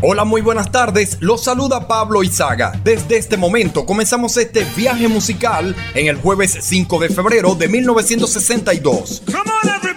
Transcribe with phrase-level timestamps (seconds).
[0.00, 1.16] Hola, muy buenas tardes.
[1.18, 2.70] Los saluda Pablo Izaga.
[2.84, 9.22] Desde este momento comenzamos este viaje musical en el jueves 5 de febrero de 1962.
[9.26, 9.87] Come on,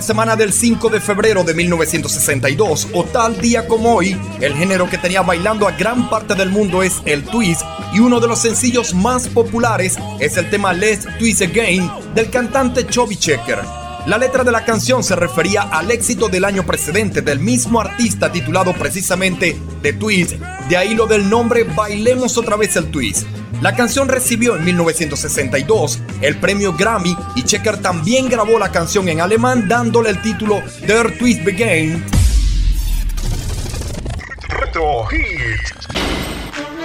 [0.00, 4.88] la semana del 5 de febrero de 1962, o tal día como hoy, el género
[4.88, 7.60] que tenía bailando a gran parte del mundo es el twist
[7.92, 12.86] y uno de los sencillos más populares es el tema Let's Twist Again del cantante
[12.86, 13.58] Chubby Checker.
[14.06, 18.32] La letra de la canción se refería al éxito del año precedente del mismo artista
[18.32, 20.36] titulado precisamente The Twist,
[20.70, 23.26] de ahí lo del nombre Bailemos otra vez el Twist.
[23.60, 29.20] La canción recibió en 1962 el premio Grammy y Checker también grabó la canción en
[29.20, 32.04] alemán dándole el título Der Twist Began.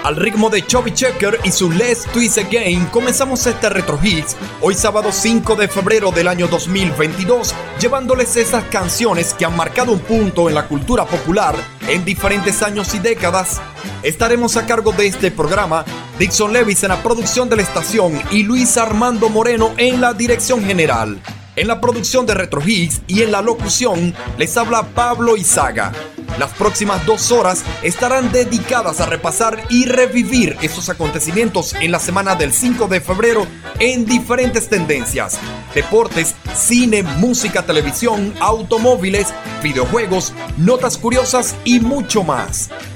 [0.04, 4.76] Al ritmo de Chubby Checker y su Let's Twist Again, comenzamos este Retro Hits hoy
[4.76, 10.48] sábado 5 de febrero del año 2022, llevándoles esas canciones que han marcado un punto
[10.48, 11.56] en la cultura popular
[11.88, 13.60] en diferentes años y décadas.
[14.04, 15.86] Estaremos a cargo de este programa,
[16.20, 20.64] Dixon Levis en la producción de la estación y Luis Armando Moreno en la dirección
[20.64, 21.20] general.
[21.58, 25.92] En la producción de Retro Hits y en la locución les habla Pablo Izaga.
[26.40, 32.36] Las próximas dos horas estarán dedicadas a repasar y revivir esos acontecimientos en la semana
[32.36, 33.46] del 5 de febrero
[33.80, 35.38] en diferentes tendencias.
[35.74, 42.70] Deportes, cine, música, televisión, automóviles, videojuegos, notas curiosas y mucho más.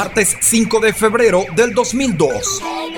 [0.00, 2.24] Martes 5 de febrero del 2002.
[2.24, 2.94] I'm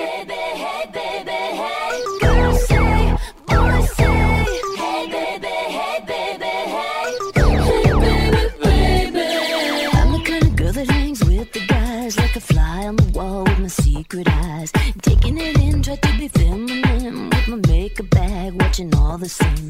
[10.13, 13.43] the kind of girl that hangs with the guys like a fly on the wall
[13.43, 14.71] with my secret eyes.
[15.01, 19.62] Taking it in, try to be feminine with my makeup bag, watching all the same.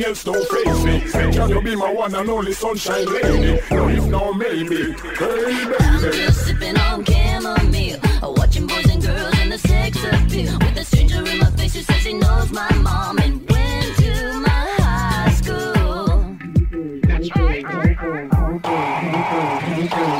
[0.00, 1.32] Nothing else don't face me.
[1.32, 3.60] Can you be my one and only sunshine lady?
[3.70, 4.92] No, if no, maybe.
[4.92, 10.58] Hey, I'm just sipping on chamomile, watching boys and girls and the sex appeal.
[10.58, 14.40] With a stranger in my face who says he knows my mom and went to
[14.40, 14.48] my
[14.78, 15.56] high school.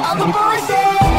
[0.07, 1.10] All the boys say,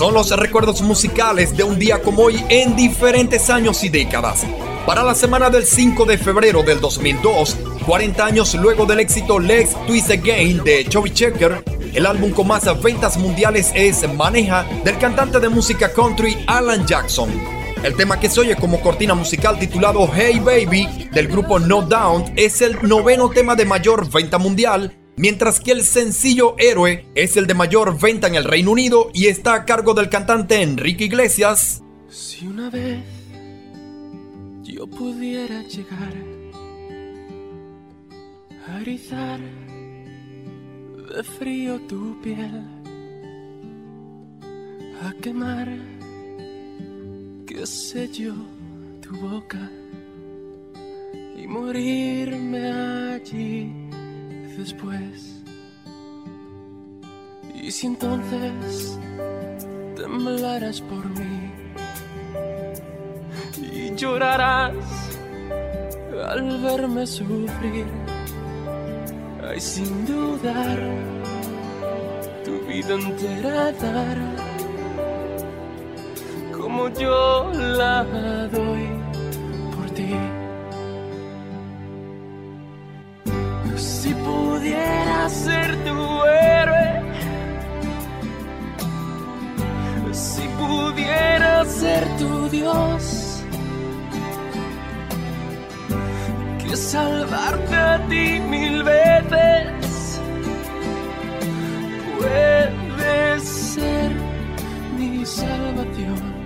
[0.00, 4.46] Son los recuerdos musicales de un día como hoy en diferentes años y décadas.
[4.86, 9.76] Para la semana del 5 de febrero del 2002, 40 años luego del éxito Let's
[9.86, 11.62] Twist Again de Chubby Checker,
[11.92, 17.28] el álbum con más ventas mundiales es Maneja del cantante de música country Alan Jackson.
[17.82, 22.32] El tema que se oye como cortina musical titulado Hey Baby del grupo No Down
[22.36, 27.46] es el noveno tema de mayor venta mundial, mientras que el sencillo Héroe es el
[27.46, 31.82] de mayor venta en el Reino Unido y está a cargo del cantante Enrique Iglesias.
[32.08, 33.04] Si una vez
[34.62, 36.14] yo pudiera llegar
[38.66, 39.40] a erizar
[41.14, 42.62] de frío tu piel,
[45.06, 45.68] a quemar,
[47.46, 48.32] qué sé yo,
[49.02, 49.70] tu boca
[51.36, 52.72] y morirme
[53.12, 53.79] allí
[54.56, 55.42] después.
[57.54, 58.98] Y si entonces
[59.96, 61.52] temblarás por mí
[63.72, 64.74] y llorarás
[66.26, 67.86] al verme sufrir,
[69.48, 70.80] ay sin dudar,
[72.44, 74.18] tu vida entera dar,
[76.56, 78.04] como yo la
[78.52, 78.88] doy
[79.76, 80.39] por ti.
[83.80, 87.02] Si pudiera ser tu héroe,
[90.12, 93.42] si pudiera ser tu Dios,
[96.58, 100.20] que salvarte a ti mil veces
[102.18, 104.10] puede ser
[104.98, 106.40] mi salvación.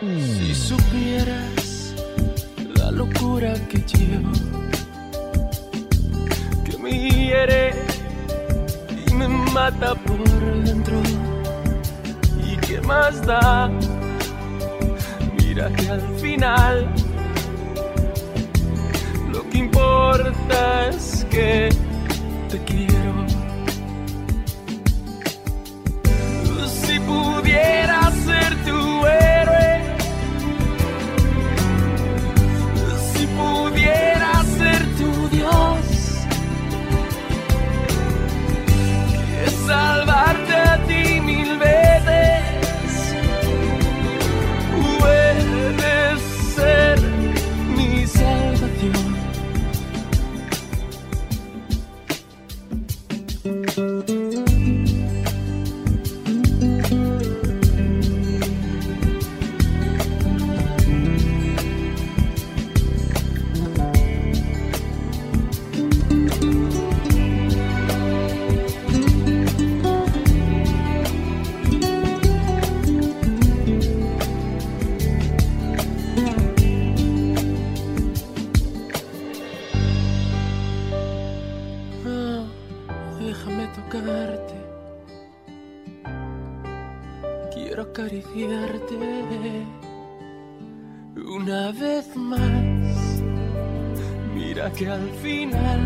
[0.00, 1.79] Si supieras
[3.00, 4.30] locura que llevo,
[6.66, 7.72] que me hiere
[9.06, 10.22] y me mata por
[10.68, 10.98] dentro,
[12.46, 13.70] y qué más da,
[15.38, 16.74] mira que al final
[19.32, 21.70] lo que importa es que
[22.50, 23.14] te quiero.
[26.82, 28.79] Si pudiera ser tu
[87.70, 88.96] Quiero acariciarte
[91.24, 93.22] una vez más.
[94.34, 95.80] Mira que al final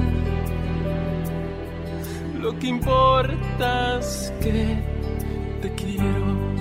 [2.40, 4.78] lo que importa es que
[5.60, 6.54] te quiero.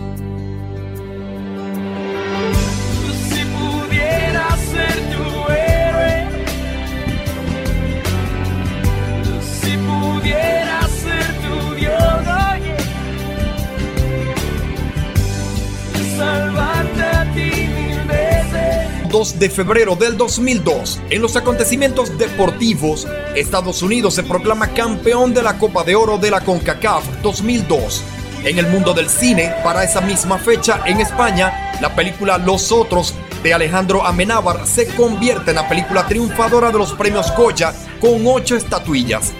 [3.29, 5.22] Si pudiera ser tu
[19.23, 25.41] 2 de febrero del 2002, en los acontecimientos deportivos, Estados Unidos se proclama campeón de
[25.41, 28.03] la Copa de Oro de la CONCACAF 2002.
[28.43, 33.15] En el mundo del cine, para esa misma fecha, en España, la película Los Otros
[33.41, 38.57] de Alejandro Amenábar se convierte en la película triunfadora de los premios Goya con ocho
[38.57, 39.31] estatuillas.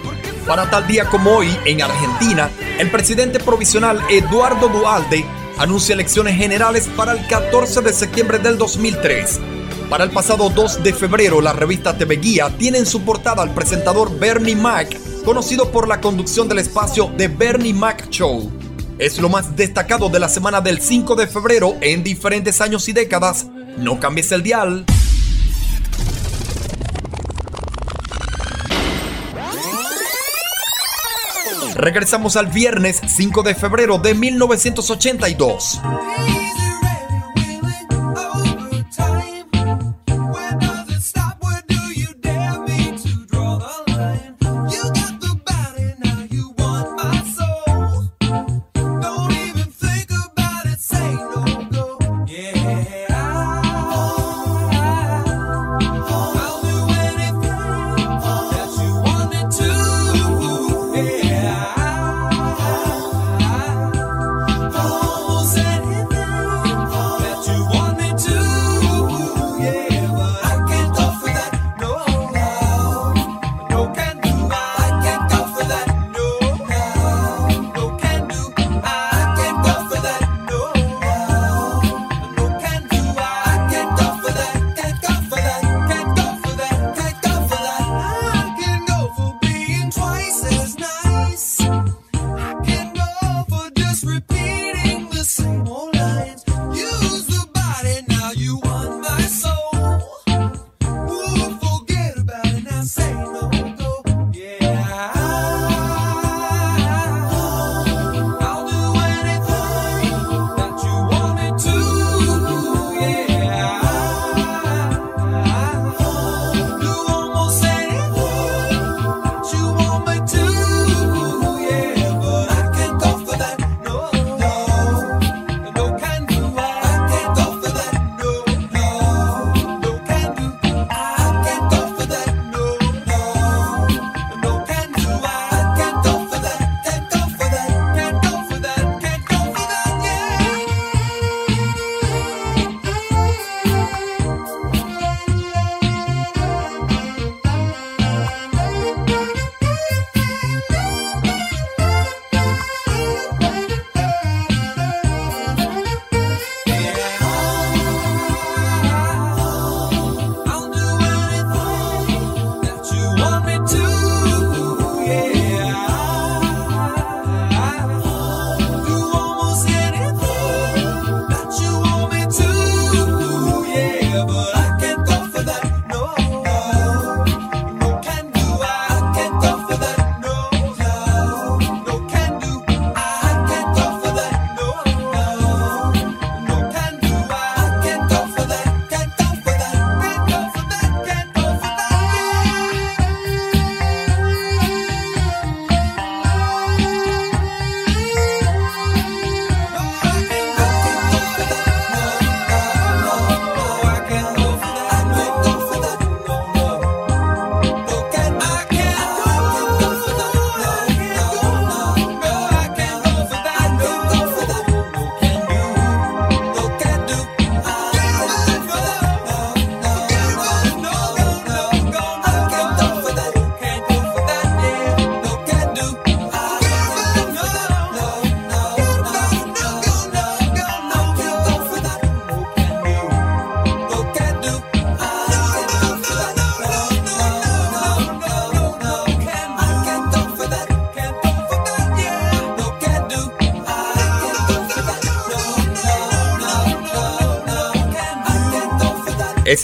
[0.46, 2.48] Para tal día como hoy, en Argentina,
[2.78, 5.26] el presidente provisional Eduardo Dualde
[5.58, 9.40] anuncia elecciones generales para el 14 de septiembre del 2003.
[9.90, 13.54] Para el pasado 2 de febrero, la revista TV Guía tiene en su portada al
[13.54, 18.50] presentador Bernie Mac, conocido por la conducción del espacio The Bernie Mac Show.
[18.98, 22.92] Es lo más destacado de la semana del 5 de febrero en diferentes años y
[22.92, 23.46] décadas.
[23.76, 24.84] No cambies el dial.
[31.76, 35.80] Regresamos al viernes 5 de febrero de 1982.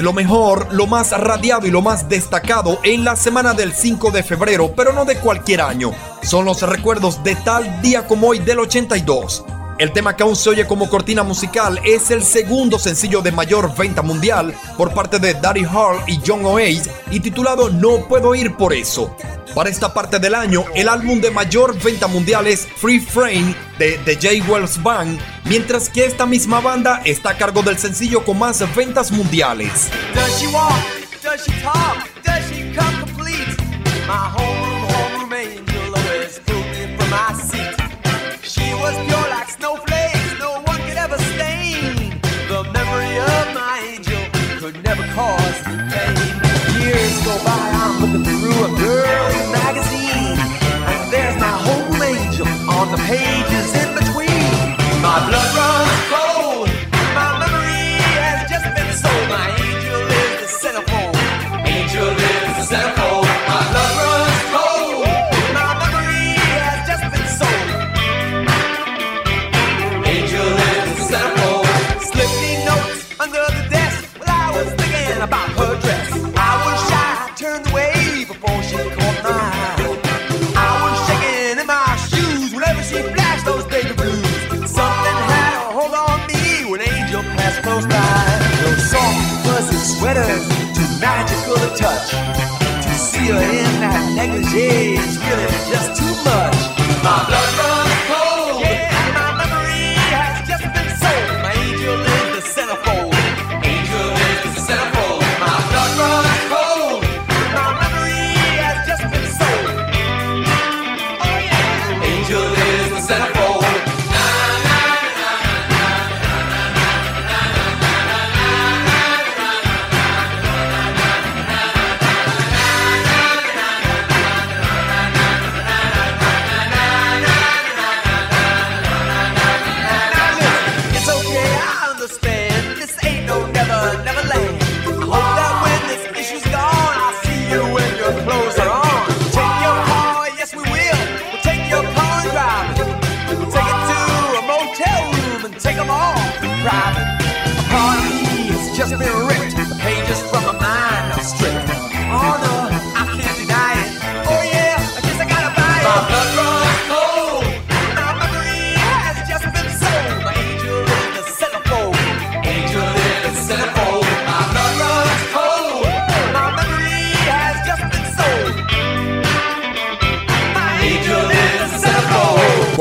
[0.02, 4.22] lo mejor, lo más radiado y lo más destacado en la semana del 5 de
[4.22, 5.92] febrero, pero no de cualquier año.
[6.22, 9.44] Son los recuerdos de tal día como hoy del 82.
[9.78, 13.74] El tema que aún se oye como cortina musical es el segundo sencillo de mayor
[13.74, 18.56] venta mundial por parte de Daddy Hall y John O'Ace y titulado No puedo ir
[18.56, 19.16] por eso.
[19.54, 23.98] Para esta parte del año, el álbum de mayor venta mundial es Free Frame de
[24.04, 24.52] The J.
[24.52, 25.18] Wells Band
[25.50, 29.90] mientras que esta misma banda está a cargo del sencillo con más ventas mundiales.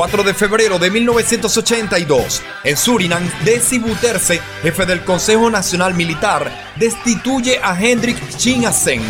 [0.10, 7.60] 4 de febrero de 1982, en Surinam, Desi Buterse, jefe del Consejo Nacional Militar, destituye
[7.62, 9.04] a Hendrik Chinasen.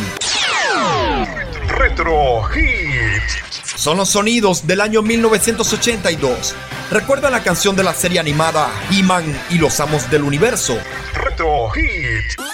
[1.70, 3.78] Retro Hits.
[3.78, 6.54] Son los sonidos del año 1982.
[6.92, 10.78] Recuerda la canción de la serie animada He-Man y los Amos del Universo.
[11.14, 12.49] Retro Hits.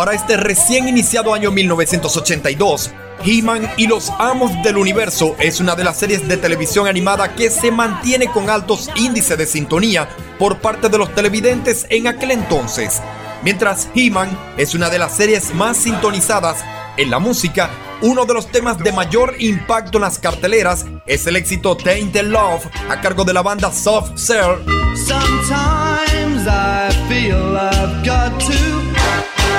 [0.00, 2.90] Para este recién iniciado año 1982,
[3.22, 7.50] He-Man y los Amos del Universo es una de las series de televisión animada que
[7.50, 10.08] se mantiene con altos índices de sintonía
[10.38, 13.02] por parte de los televidentes en aquel entonces.
[13.42, 16.64] Mientras He-Man es una de las series más sintonizadas
[16.96, 17.68] en la música,
[18.00, 22.64] uno de los temas de mayor impacto en las carteleras es el éxito Tainted Love
[22.88, 24.64] a cargo de la banda Soft Cell.
[24.96, 28.69] Sometimes I feel I've got to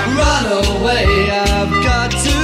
[0.08, 2.38] Run away, I've got to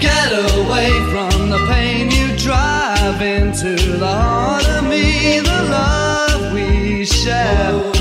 [0.00, 7.04] get away from the pain you drive into the heart of me, the love we
[7.04, 7.93] share.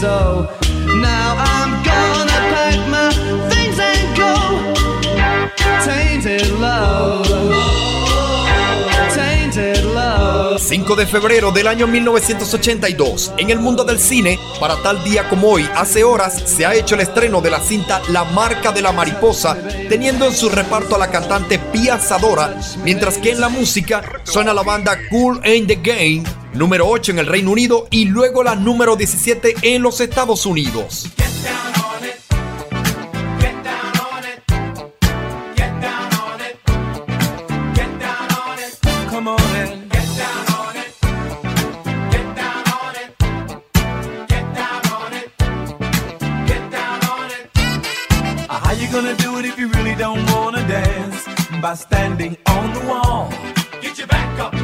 [0.00, 0.48] So.
[1.00, 2.34] Now I'm gonna
[2.88, 3.10] my
[3.48, 4.34] things and go.
[5.84, 7.26] Tainted love.
[9.14, 10.60] Tainted love.
[10.60, 13.32] 5 de febrero del año 1982.
[13.38, 16.94] En el mundo del cine, para tal día como hoy, hace horas, se ha hecho
[16.94, 19.56] el estreno de la cinta La marca de la mariposa,
[19.88, 24.52] teniendo en su reparto a la cantante Pia Zadora, mientras que en la música suena
[24.52, 28.54] la banda Cool in the Game, número 8 en el Reino Unido y luego la
[28.54, 31.10] número 17 en los Estados Unidos.
[51.64, 53.30] By standing on the wall.
[53.80, 54.63] Get your back up.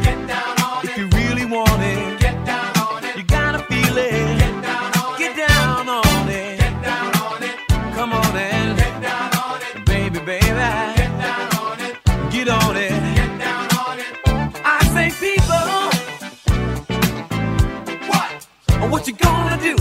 [19.01, 19.75] What you gonna do?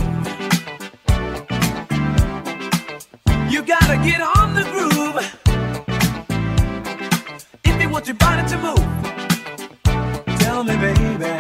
[3.51, 5.19] You gotta get on the groove.
[7.63, 8.79] If you want your body to move.
[10.39, 11.35] Tell me, baby,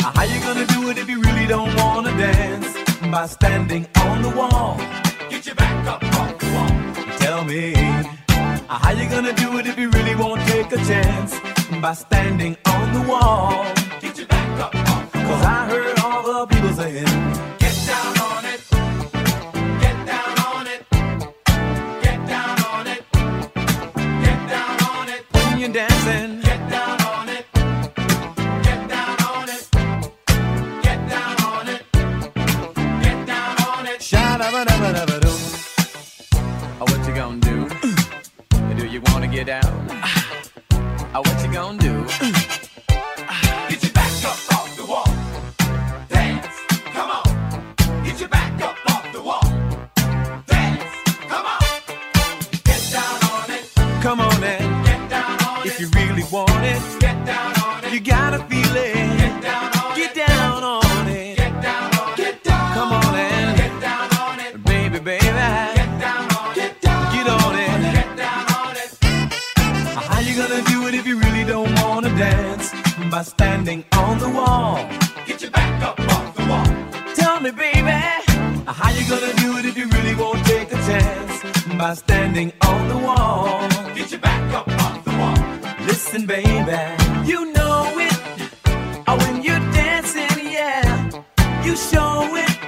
[0.00, 2.72] how you gonna do it if you really don't wanna dance?
[3.10, 4.76] By standing on the wall.
[5.28, 7.18] Get your back up off the wall.
[7.18, 7.72] Tell me,
[8.68, 11.40] how you gonna do it if you really won't take a chance?
[11.80, 13.81] By standing on the wall.
[15.34, 17.04] I heard all the people saying,
[17.58, 18.60] Get down on it.
[19.80, 20.80] Get down on it.
[22.02, 23.02] Get down on it.
[24.24, 25.22] Get down on it.
[25.32, 26.40] When you're dancing.
[26.40, 27.46] Get down on it.
[28.62, 29.68] Get down on it.
[30.82, 31.82] Get down on it.
[33.02, 34.02] Get down on it.
[34.02, 35.36] Sha-da-ba-da-ba-da-ba-doo.
[36.80, 37.68] Oh, what you gonna do?
[38.76, 39.86] Do you wanna get down?
[41.14, 42.71] Oh, what you gonna do?
[73.12, 74.76] By standing on the wall.
[75.26, 77.14] Get your back up off the wall.
[77.14, 77.90] Tell me, baby,
[78.66, 81.42] how you gonna do it if you really won't take a chance?
[81.76, 83.68] By standing on the wall.
[83.94, 85.86] Get your back up off the wall.
[85.86, 86.46] Listen, baby,
[87.30, 88.18] you know it.
[89.06, 91.10] Oh, when you're dancing, yeah,
[91.62, 92.61] you show it.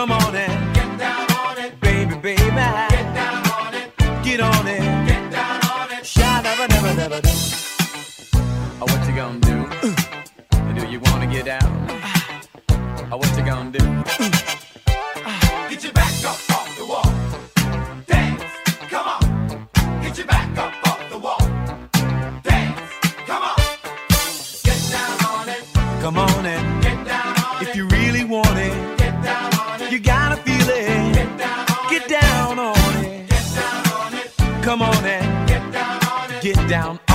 [0.00, 1.78] Come on and get down on it.
[1.78, 2.40] Baby, baby.
[2.40, 3.92] Get down on it.
[4.24, 4.80] Get on it.
[5.06, 6.06] Get down on it.
[6.06, 7.30] Sha da ba da ba da ba da.
[8.80, 9.56] Oh, what you gonna do?
[9.86, 10.72] Uh.
[10.72, 11.70] Do you wanna get down?
[11.90, 13.12] Uh.
[13.12, 13.84] Oh, what you gonna do?
[13.84, 14.69] Uh.
[36.70, 37.09] Down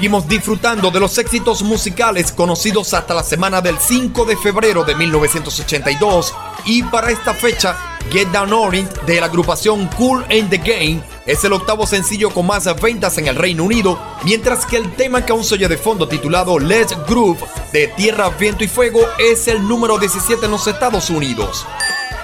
[0.00, 4.94] Seguimos disfrutando de los éxitos musicales conocidos hasta la semana del 5 de febrero de
[4.94, 6.34] 1982
[6.64, 7.76] y para esta fecha
[8.10, 12.46] Get Down Orange de la agrupación Cool in the Game es el octavo sencillo con
[12.46, 15.76] más ventas en el Reino Unido, mientras que el tema que aún se oye de
[15.76, 20.66] fondo titulado Let's Groove de Tierra, Viento y Fuego es el número 17 en los
[20.66, 21.66] Estados Unidos.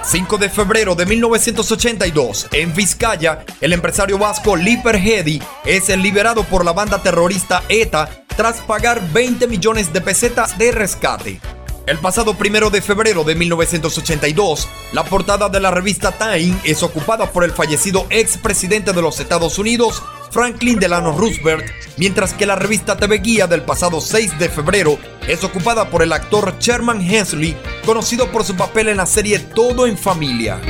[0.07, 6.65] 5 de febrero de 1982, en Vizcaya, el empresario vasco Liper Hedy es liberado por
[6.65, 11.41] la banda terrorista ETA tras pagar 20 millones de pesetas de rescate.
[11.87, 17.31] El pasado primero de febrero de 1982, la portada de la revista Time es ocupada
[17.33, 21.65] por el fallecido expresidente de los Estados Unidos, Franklin Delano Roosevelt,
[21.97, 26.13] mientras que la revista TV Guía del pasado 6 de febrero es ocupada por el
[26.13, 30.61] actor Sherman Hensley, conocido por su papel en la serie Todo en Familia.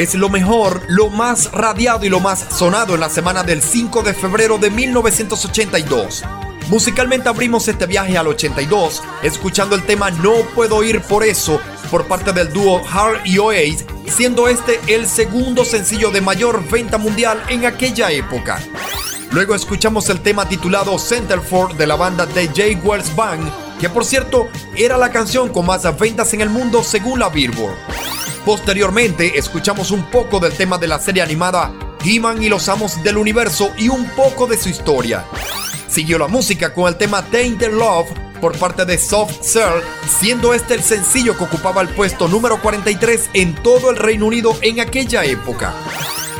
[0.00, 4.02] Es lo mejor, lo más radiado y lo más sonado en la semana del 5
[4.02, 6.24] de febrero de 1982.
[6.70, 12.06] Musicalmente abrimos este viaje al 82 escuchando el tema No puedo ir por eso por
[12.06, 17.38] parte del dúo Hard y Oasis siendo este el segundo sencillo de mayor venta mundial
[17.50, 18.58] en aquella época.
[19.32, 22.82] Luego escuchamos el tema titulado Centerford de la banda de J.
[22.82, 27.18] Wells Band, que por cierto era la canción con más ventas en el mundo según
[27.18, 28.09] la Billboard.
[28.44, 31.72] Posteriormente escuchamos un poco del tema de la serie animada
[32.04, 35.24] He-Man y los Amos del Universo y un poco de su historia.
[35.88, 38.08] Siguió la música con el tema Tainted Love
[38.40, 39.82] por parte de Soft Cell,
[40.18, 44.56] siendo este el sencillo que ocupaba el puesto número 43 en todo el Reino Unido
[44.62, 45.74] en aquella época.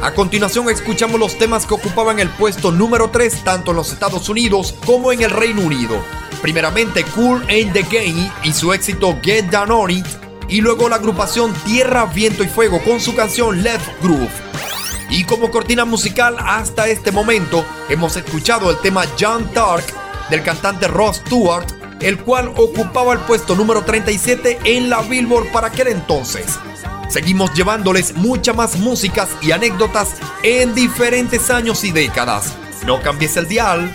[0.02, 4.30] A continuación escuchamos los temas que ocupaban el puesto número 3 tanto en los Estados
[4.30, 6.02] Unidos como en el Reino Unido.
[6.40, 10.06] Primeramente Cool Ain't the Game y su éxito Get Down On It,
[10.50, 14.28] y luego la agrupación Tierra, Viento y Fuego con su canción Left Groove.
[15.08, 19.84] Y como cortina musical hasta este momento hemos escuchado el tema John Dark
[20.28, 21.66] del cantante Ross Stewart,
[22.00, 26.58] el cual ocupaba el puesto número 37 en la Billboard para aquel entonces.
[27.08, 32.54] Seguimos llevándoles mucha más músicas y anécdotas en diferentes años y décadas.
[32.86, 33.92] No cambies el dial.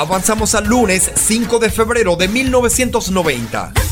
[0.00, 3.89] Avanzamos al lunes 5 de febrero de 1990.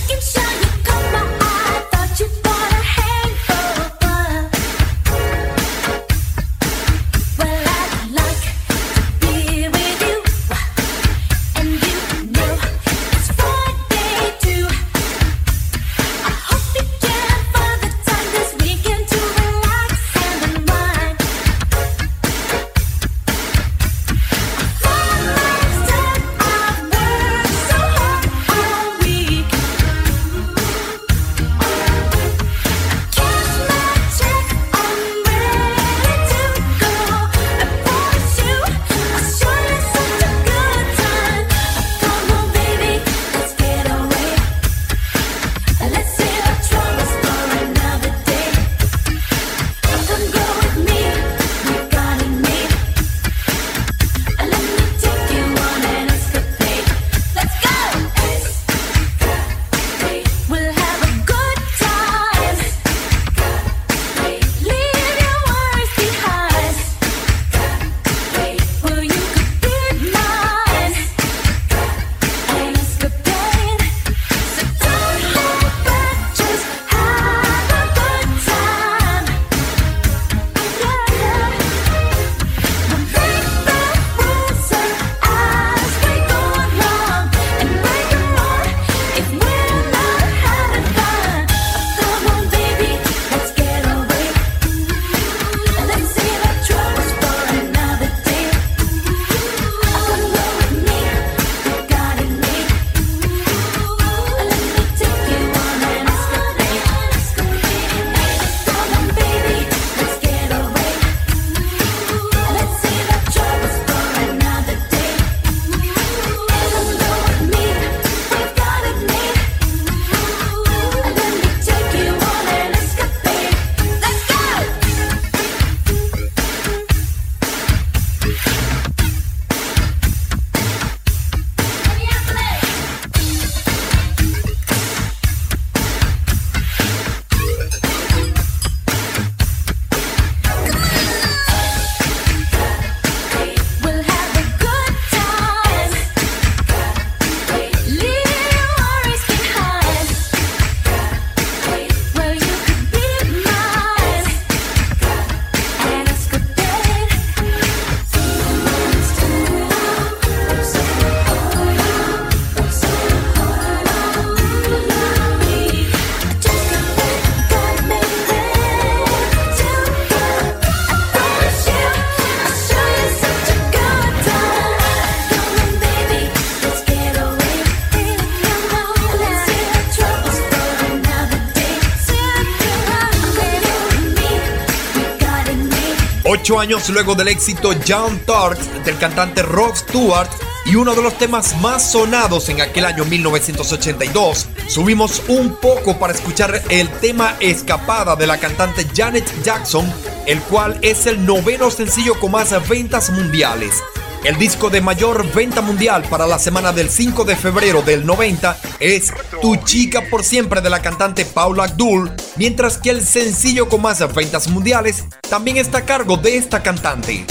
[186.49, 190.31] Ocho años luego del éxito John Dark del cantante Rob Stewart
[190.65, 194.47] y uno de los temas más sonados en aquel año 1982.
[194.67, 199.93] Subimos un poco para escuchar el tema Escapada de la cantante Janet Jackson,
[200.25, 203.83] el cual es el noveno sencillo con más ventas mundiales.
[204.25, 208.59] El disco de mayor venta mundial para la semana del 5 de febrero del 90
[208.81, 213.83] es Tu chica por siempre de la cantante Paula Abdul, mientras que el sencillo con
[213.83, 217.27] más ventas mundiales también está a cargo de esta cantante.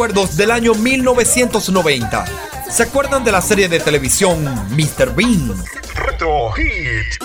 [0.00, 2.24] Recuerdos del año 1990.
[2.70, 5.14] ¿Se acuerdan de la serie de televisión Mr.
[5.14, 5.54] Bean?
[5.94, 7.22] Retro Hit.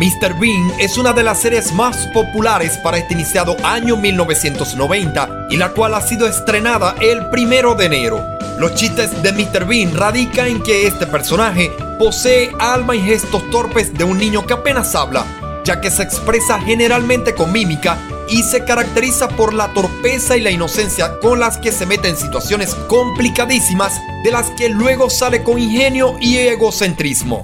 [0.00, 0.34] Mr.
[0.40, 5.70] Bean es una de las series más populares para este iniciado año 1990 y la
[5.70, 8.24] cual ha sido estrenada el primero de enero.
[8.58, 9.66] Los chistes de Mr.
[9.66, 14.54] Bean radican en que este personaje posee alma y gestos torpes de un niño que
[14.54, 15.24] apenas habla,
[15.64, 17.98] ya que se expresa generalmente con mímica
[18.28, 22.16] y se caracteriza por la torpeza y la inocencia con las que se mete en
[22.16, 27.42] situaciones complicadísimas de las que luego sale con ingenio y egocentrismo.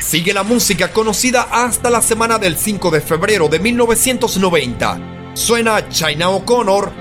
[0.00, 5.32] Sigue la música conocida hasta la semana del 5 de febrero de 1990.
[5.34, 6.92] Suena China O'Connor,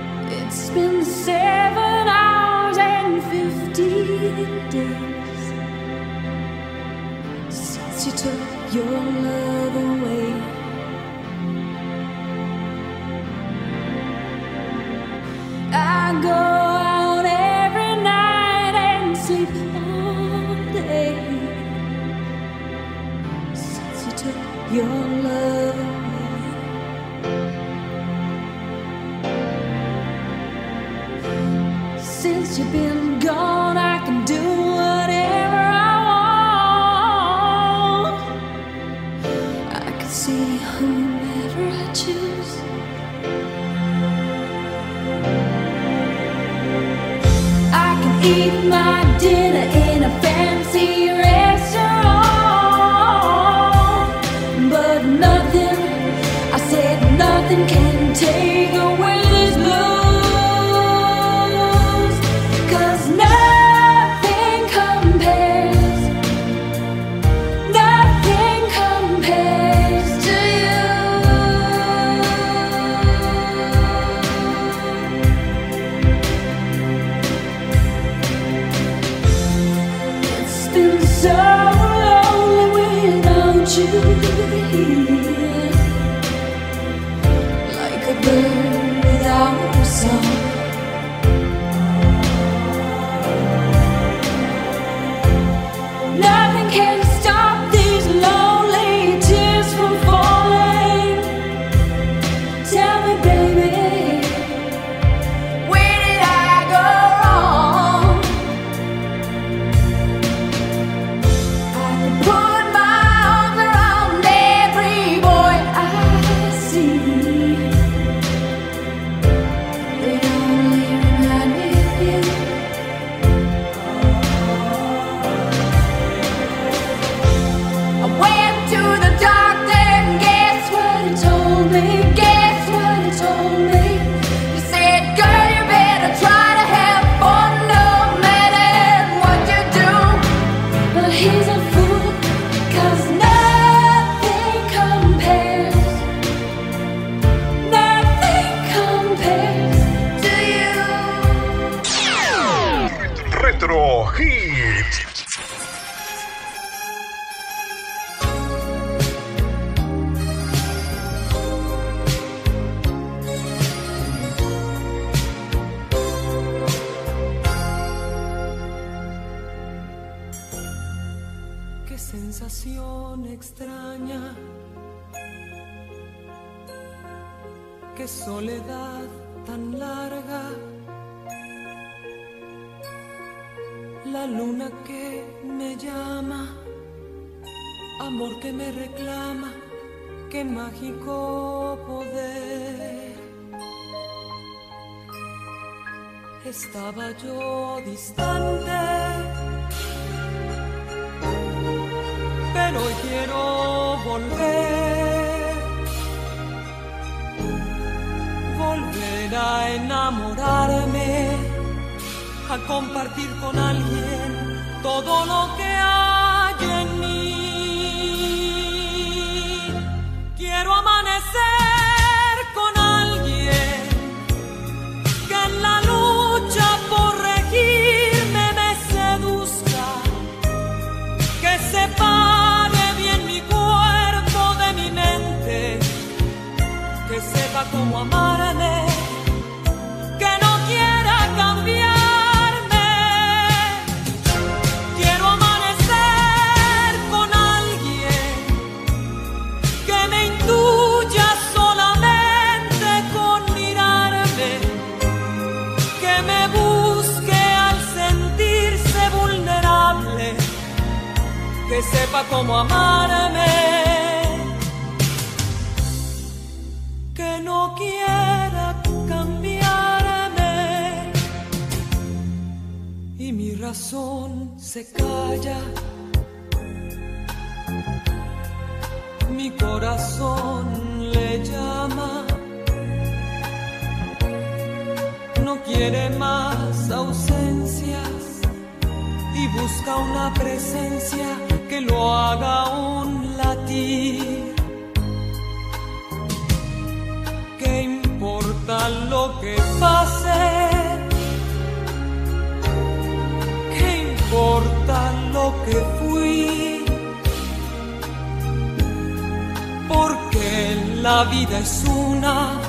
[311.17, 312.61] La vida es una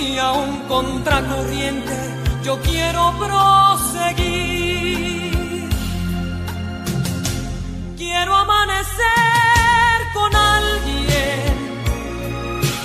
[0.00, 1.96] y aún contracorriente
[2.44, 4.54] yo quiero proseguir.
[7.96, 11.54] Quiero amanecer con alguien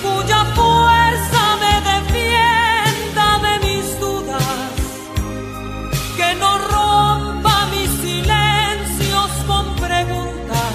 [0.02, 4.72] cuya fuerza me defienda de mis dudas,
[6.16, 10.74] que no rompa mis silencios con preguntas,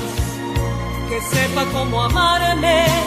[1.09, 3.04] que sepa cómo amarme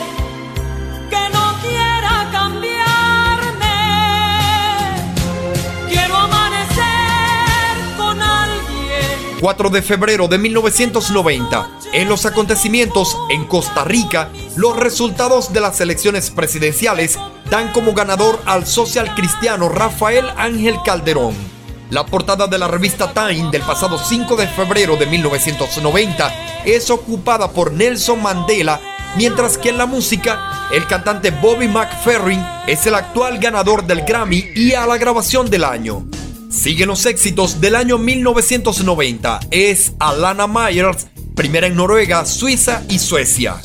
[9.41, 11.71] 4 de febrero de 1990.
[11.93, 17.19] En los acontecimientos en Costa Rica, los resultados de las elecciones presidenciales
[17.51, 21.35] dan como ganador al social cristiano Rafael Ángel Calderón.
[21.91, 27.51] La portada de la revista Time del pasado 5 de febrero de 1990 es ocupada
[27.53, 28.81] por Nelson Mandela,
[29.17, 34.51] mientras que en la música, el cantante Bobby McFerrin es el actual ganador del Grammy
[34.55, 36.05] y a la grabación del año.
[36.51, 39.41] Siguen los éxitos del año 1990.
[39.51, 43.61] Es Alana Myers, primera en Noruega, Suiza y Suecia.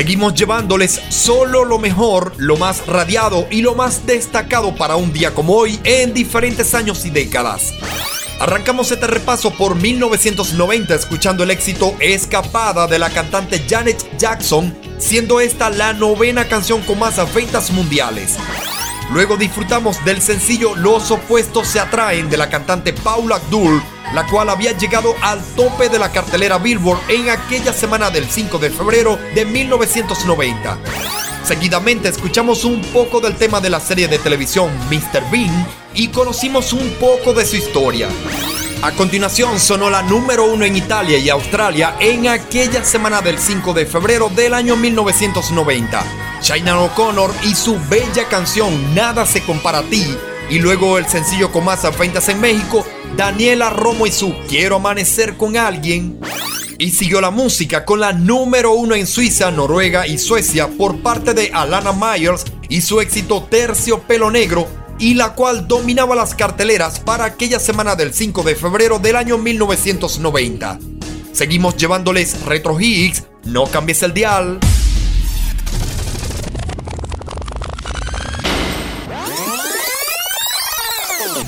[0.00, 5.34] Seguimos llevándoles solo lo mejor, lo más radiado y lo más destacado para un día
[5.34, 7.74] como hoy en diferentes años y décadas.
[8.40, 15.38] Arrancamos este repaso por 1990 escuchando el éxito Escapada de la cantante Janet Jackson, siendo
[15.38, 18.38] esta la novena canción con más ventas mundiales.
[19.12, 23.82] Luego disfrutamos del sencillo Los opuestos se atraen de la cantante Paula Abdul,
[24.14, 28.58] la cual había llegado al tope de la cartelera Billboard en aquella semana del 5
[28.58, 30.78] de febrero de 1990.
[31.44, 35.28] Seguidamente escuchamos un poco del tema de la serie de televisión Mr.
[35.32, 38.08] Bean y conocimos un poco de su historia.
[38.82, 43.74] A continuación sonó la número uno en Italia y Australia en aquella semana del 5
[43.74, 46.29] de febrero del año 1990.
[46.40, 50.16] China O'Connor y su bella canción Nada se compara a ti.
[50.48, 52.84] Y luego el sencillo con más ventas en México,
[53.16, 56.18] Daniela Romo y su Quiero amanecer con alguien.
[56.78, 61.34] Y siguió la música con la número uno en Suiza, Noruega y Suecia por parte
[61.34, 64.66] de Alana Myers y su éxito Terciopelo Negro,
[64.98, 69.38] y la cual dominaba las carteleras para aquella semana del 5 de febrero del año
[69.38, 70.78] 1990.
[71.32, 74.58] Seguimos llevándoles Retro Hits, no cambies el dial.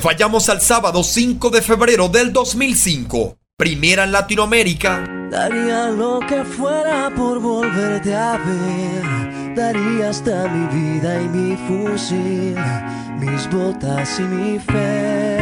[0.03, 5.05] Vayamos al sábado 5 de febrero del 2005, primera en Latinoamérica.
[5.31, 9.55] Daría lo que fuera por volverte a ver.
[9.55, 12.57] Daría hasta mi vida y mi fusil,
[13.21, 15.39] mis botas y mi fe.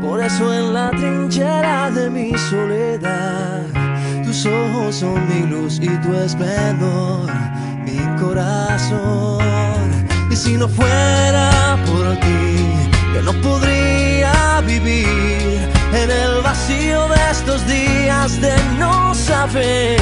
[0.00, 3.66] Por eso en la trinchera de mi soledad,
[4.24, 7.30] tus ojos son mi luz y tu esplendor,
[7.84, 9.44] mi corazón.
[10.30, 12.53] Y si no fuera por ti,
[13.24, 15.58] no podría vivir
[15.92, 19.96] en el vacío de estos días de no saber.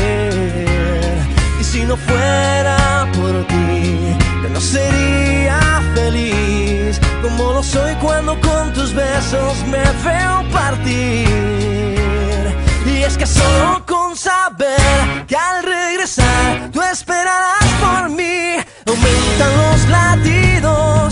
[1.61, 8.73] Y si no fuera por ti, yo no sería feliz como lo soy cuando con
[8.73, 11.29] tus besos me veo partir.
[12.87, 18.57] Y es que solo con saber que al regresar tú esperarás por mí,
[18.87, 21.12] aumentan los latidos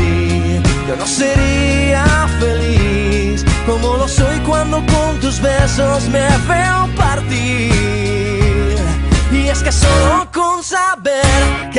[0.87, 7.71] yo no sería feliz como lo soy cuando con tus besos me veo partir.
[9.31, 11.70] Y es que solo con saber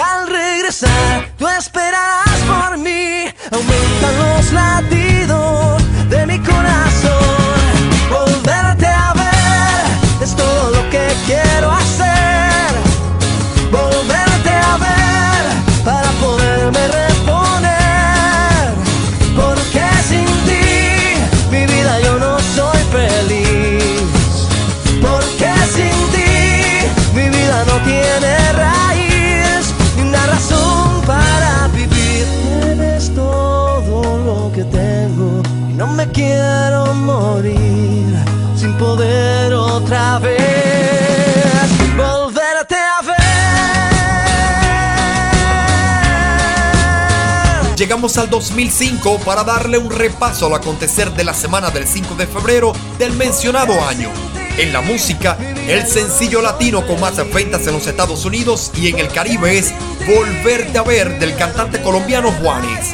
[48.03, 52.73] al 2005 para darle un repaso al acontecer de la semana del 5 de febrero
[52.99, 54.11] del mencionado año.
[54.59, 55.39] En la música,
[55.69, 59.73] el sencillo latino con más ventas en los Estados Unidos y en el Caribe es
[60.05, 62.89] Volverte a ver del cantante colombiano Juanes.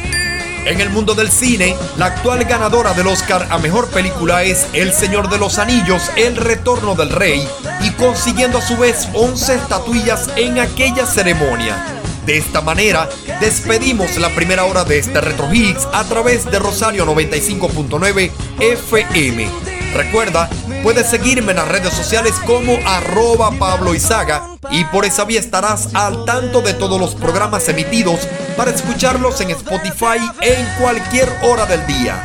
[0.65, 4.93] En el mundo del cine, la actual ganadora del Oscar a Mejor Película es El
[4.93, 7.47] Señor de los Anillos, El Retorno del Rey,
[7.81, 11.83] y consiguiendo a su vez 11 estatuillas en aquella ceremonia.
[12.27, 17.05] De esta manera, despedimos la primera hora de este Retro Hits a través de Rosario
[17.05, 19.49] 95.9 FM.
[19.93, 20.49] Recuerda,
[20.83, 25.95] puedes seguirme en las redes sociales como arroba Pablo Izaga y por esa vía estarás
[25.95, 31.85] al tanto de todos los programas emitidos para escucharlos en Spotify en cualquier hora del
[31.87, 32.23] día.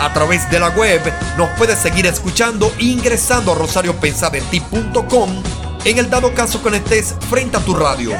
[0.00, 1.00] A través de la web
[1.38, 5.42] nos puedes seguir escuchando ingresando a rosariopensadenti.com
[5.84, 8.12] en el dado caso que estés frente a tu radio.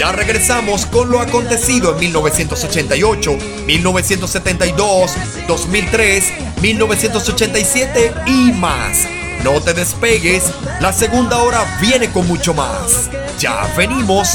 [0.00, 3.36] Ya regresamos con lo acontecido en 1988,
[3.66, 5.12] 1972,
[5.46, 6.32] 2003,
[6.62, 9.06] 1987 y más.
[9.44, 13.10] No te despegues, la segunda hora viene con mucho más.
[13.38, 14.30] Ya venimos.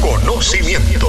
[0.00, 1.08] Conocimiento.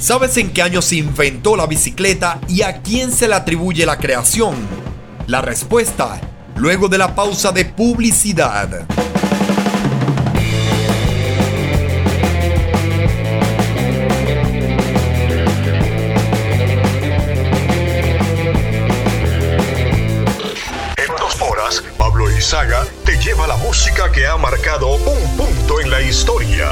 [0.00, 3.98] ¿Sabes en qué año se inventó la bicicleta y a quién se le atribuye la
[3.98, 4.54] creación?
[5.26, 6.20] La respuesta,
[6.54, 8.86] luego de la pausa de publicidad.
[20.96, 25.02] En dos horas, Pablo Izaga te lleva la música que ha marcado un
[25.36, 25.45] punto
[25.80, 26.70] en la historia.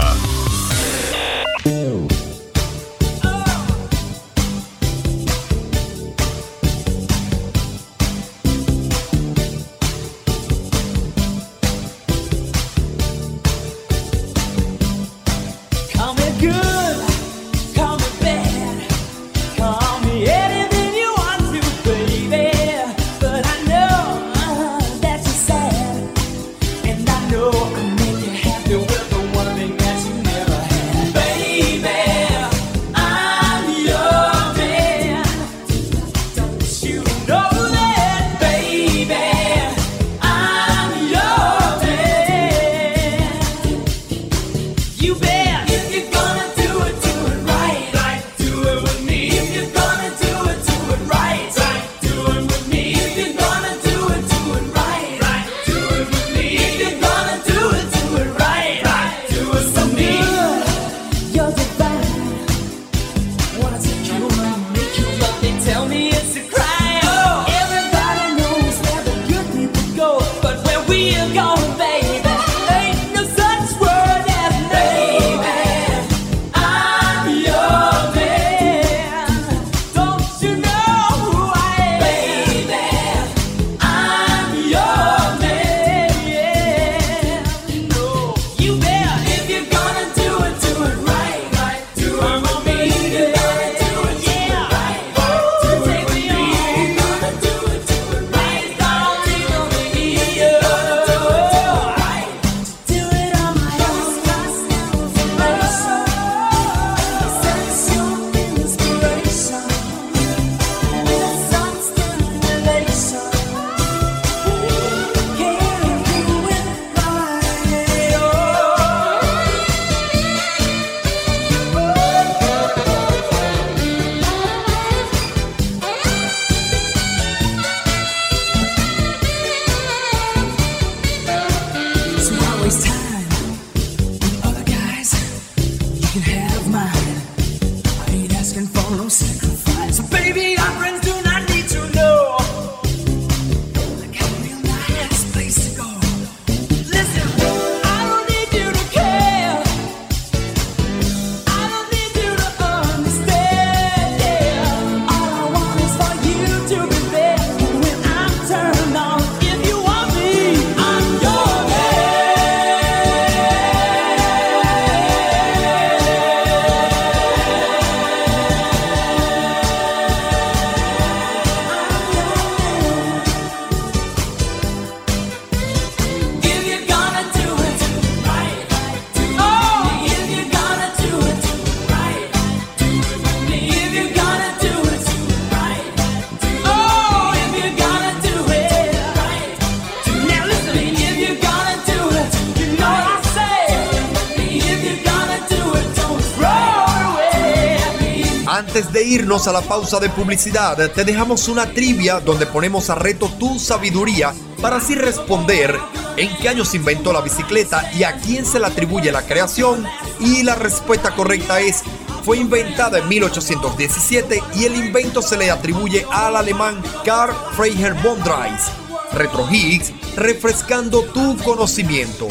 [199.25, 204.35] A la pausa de publicidad, te dejamos una trivia donde ponemos a reto tu sabiduría
[204.61, 205.79] para así responder
[206.19, 209.87] en qué año se inventó la bicicleta y a quién se le atribuye la creación.
[210.21, 211.83] Y la respuesta correcta es,
[212.23, 218.23] fue inventada en 1817 y el invento se le atribuye al alemán Karl Freiherr von
[218.23, 218.65] Drais.
[219.13, 222.29] Retro Higgs, refrescando tu conocimiento.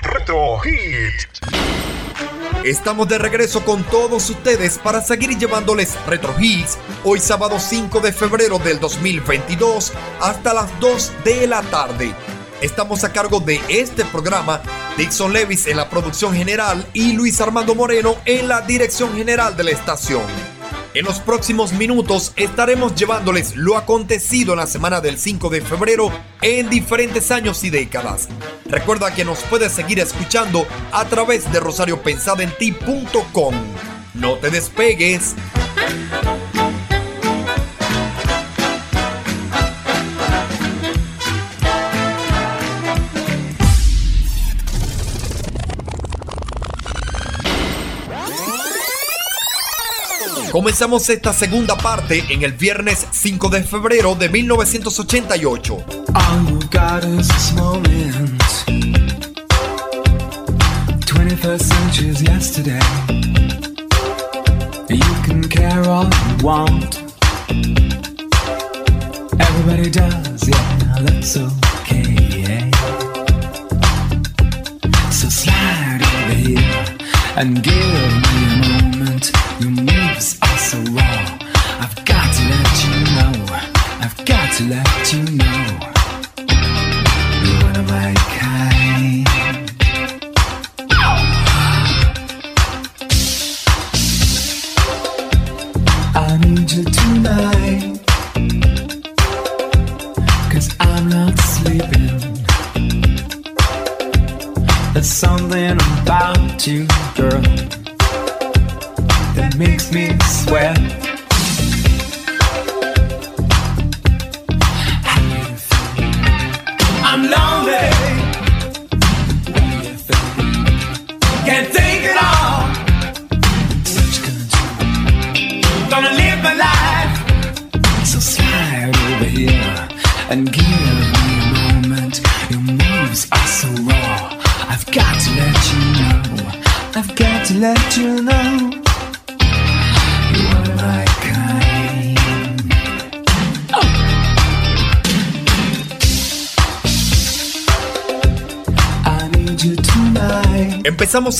[0.00, 1.33] Retro Hit.
[2.64, 8.10] Estamos de regreso con todos ustedes para seguir llevándoles Retro Hits hoy sábado 5 de
[8.10, 12.14] febrero del 2022 hasta las 2 de la tarde.
[12.62, 14.62] Estamos a cargo de este programa,
[14.96, 19.64] Dixon Levis en la producción general y Luis Armando Moreno en la dirección general de
[19.64, 20.22] la estación.
[20.94, 26.10] En los próximos minutos estaremos llevándoles lo acontecido en la semana del 5 de febrero
[26.40, 28.26] en diferentes años y décadas.
[28.74, 33.54] Recuerda que nos puedes seguir escuchando a través de rosariopensadenti.com.
[34.14, 35.36] No te despegues.
[50.50, 55.84] Comenzamos esta segunda parte en el viernes 5 de febrero de 1988.
[61.44, 62.80] 21st century's yesterday.
[64.88, 67.02] You can care all you want.
[69.38, 72.16] Everybody does, yeah, that's okay.
[72.44, 72.70] Yeah.
[75.10, 76.84] So slide over here
[77.36, 77.74] and give
[78.32, 78.56] me a
[78.96, 79.30] moment.
[79.60, 81.38] Your moves are so raw.
[81.78, 83.32] I've got to let you know.
[84.00, 85.43] I've got to let you know.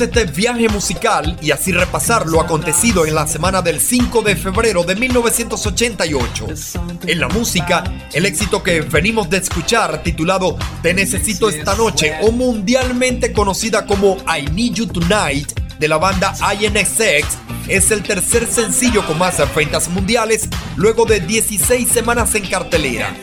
[0.00, 4.82] Este viaje musical y así repasar lo acontecido en la semana del 5 de febrero
[4.82, 6.46] de 1988.
[7.06, 12.32] En la música, el éxito que venimos de escuchar titulado Te necesito esta noche o
[12.32, 17.38] mundialmente conocida como I Need You Tonight de la banda INXX
[17.68, 23.14] es el tercer sencillo con más ventas mundiales luego de 16 semanas en cartelera.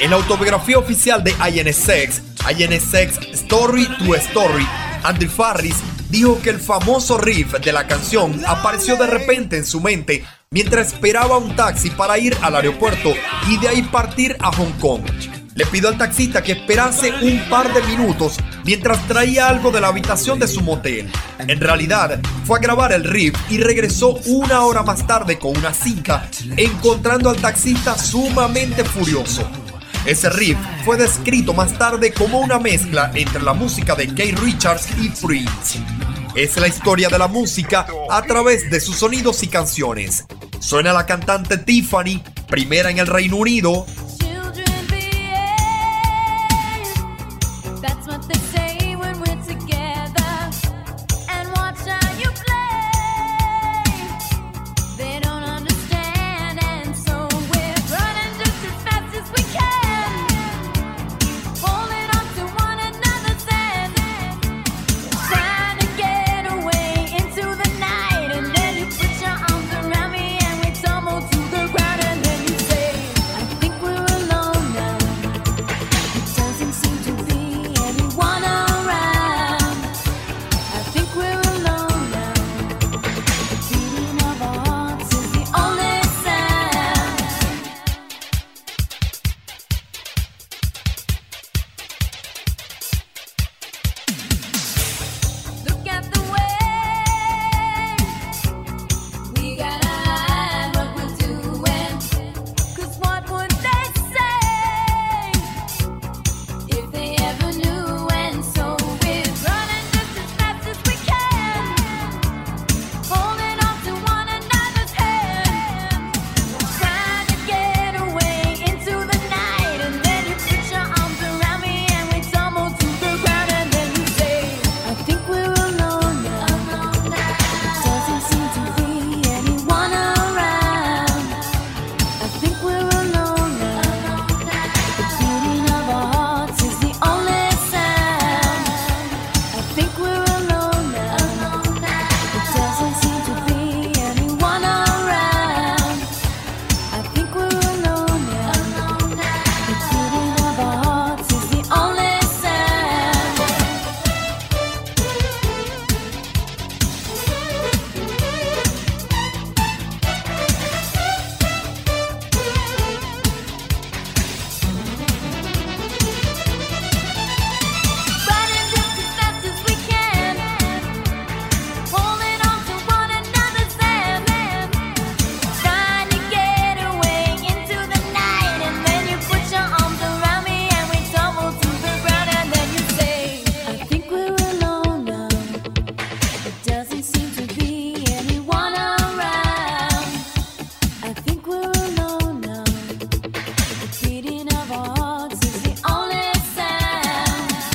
[0.00, 4.66] En la autobiografía oficial de INXX, INXX Story to Story,
[5.02, 5.76] Andy Farris
[6.10, 10.92] dijo que el famoso riff de la canción apareció de repente en su mente mientras
[10.92, 13.12] esperaba un taxi para ir al aeropuerto
[13.48, 15.02] y de ahí partir a Hong Kong.
[15.54, 19.88] Le pidió al taxista que esperase un par de minutos mientras traía algo de la
[19.88, 21.10] habitación de su motel.
[21.38, 25.74] En realidad, fue a grabar el riff y regresó una hora más tarde con una
[25.74, 29.48] cinta, encontrando al taxista sumamente furioso.
[30.06, 34.88] Ese riff fue descrito más tarde como una mezcla entre la música de Keith Richards
[34.98, 35.78] y Prince.
[36.34, 40.24] Es la historia de la música a través de sus sonidos y canciones.
[40.58, 43.84] Suena la cantante Tiffany, primera en el Reino Unido,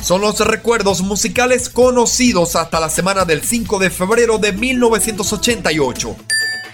[0.06, 6.14] son los recuerdos musicales conocidos hasta la semana del 5 de febrero de 1988.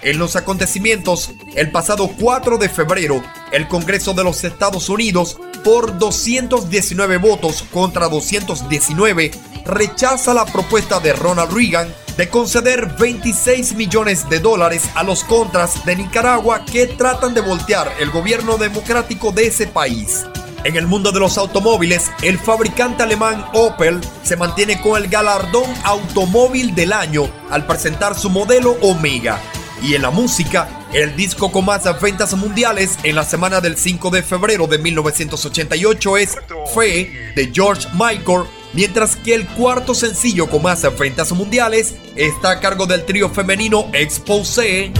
[0.02, 5.96] En los acontecimientos, el pasado 4 de febrero, el Congreso de los Estados Unidos, por
[5.96, 9.30] 219 votos contra 219,
[9.64, 11.88] rechaza la propuesta de Ronald Reagan
[12.18, 17.94] de conceder 26 millones de dólares a los contras de Nicaragua que tratan de voltear
[17.98, 20.26] el gobierno democrático de ese país.
[20.64, 25.68] En el mundo de los automóviles, el fabricante alemán Opel se mantiene con el galardón
[25.82, 29.40] Automóvil del Año al presentar su modelo Omega.
[29.82, 34.10] Y en la música, el disco con más ventas mundiales en la semana del 5
[34.10, 36.36] de febrero de 1988 es
[36.72, 42.60] Fe de George Michael, mientras que el cuarto sencillo con más ventas mundiales está a
[42.60, 44.92] cargo del trío femenino Expose.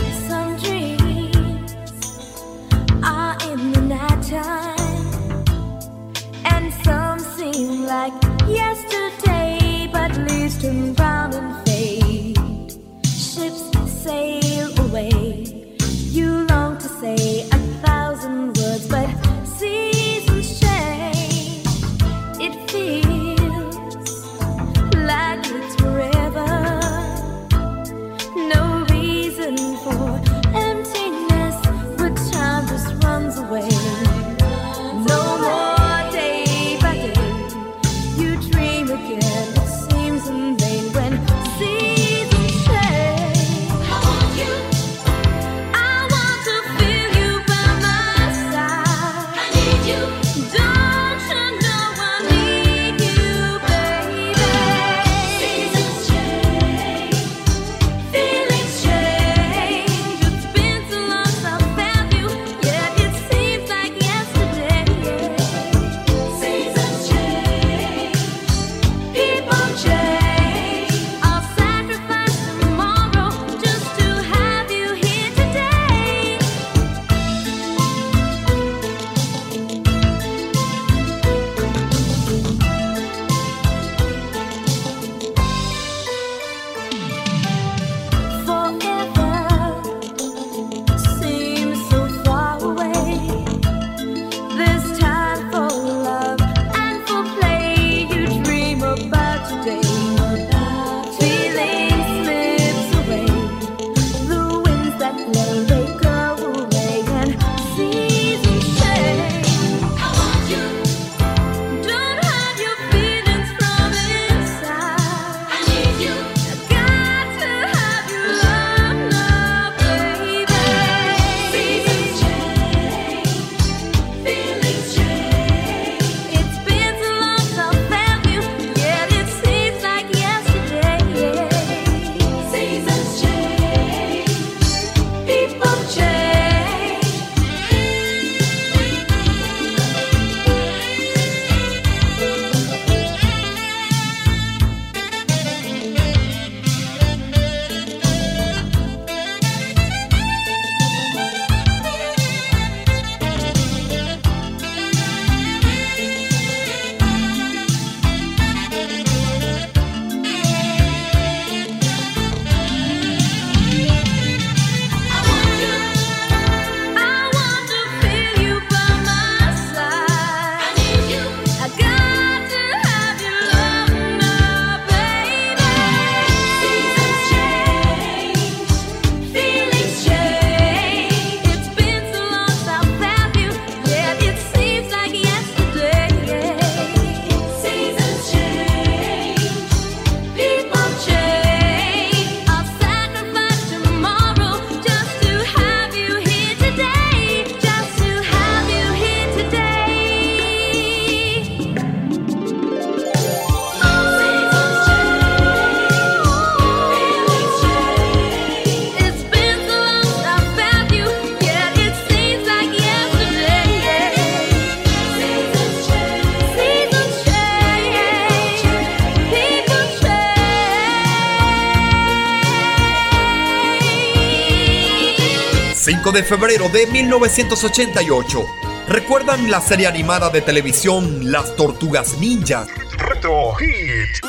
[226.13, 228.47] de febrero de 1988.
[228.87, 232.69] ¿Recuerdan la serie animada de televisión Las Tortugas Ninjas?
[232.99, 234.23] Reto Hit.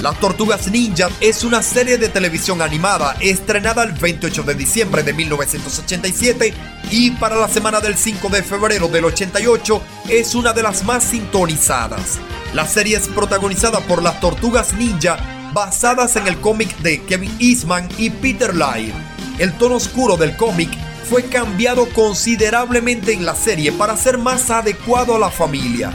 [0.00, 5.12] Las Tortugas Ninja es una serie de televisión animada estrenada el 28 de diciembre de
[5.12, 10.84] 1987 y para la semana del 5 de febrero del 88 es una de las
[10.84, 12.18] más sintonizadas.
[12.52, 15.16] La serie es protagonizada por las Tortugas Ninja
[15.54, 18.94] basadas en el cómic de Kevin Eastman y Peter Laird.
[19.38, 20.70] El tono oscuro del cómic
[21.08, 25.94] fue cambiado considerablemente en la serie para ser más adecuado a la familia.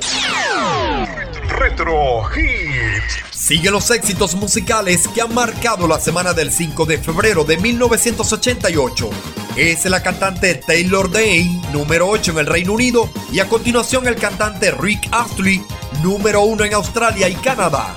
[1.48, 3.20] Retro Hits.
[3.30, 9.10] Sigue los éxitos musicales que han marcado la semana del 5 de febrero de 1988
[9.58, 14.16] es la cantante Taylor Dane, número 8 en el Reino Unido, y a continuación el
[14.16, 15.64] cantante Rick Astley,
[16.04, 17.96] número 1 en Australia y Canadá.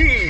[0.00, 0.29] G.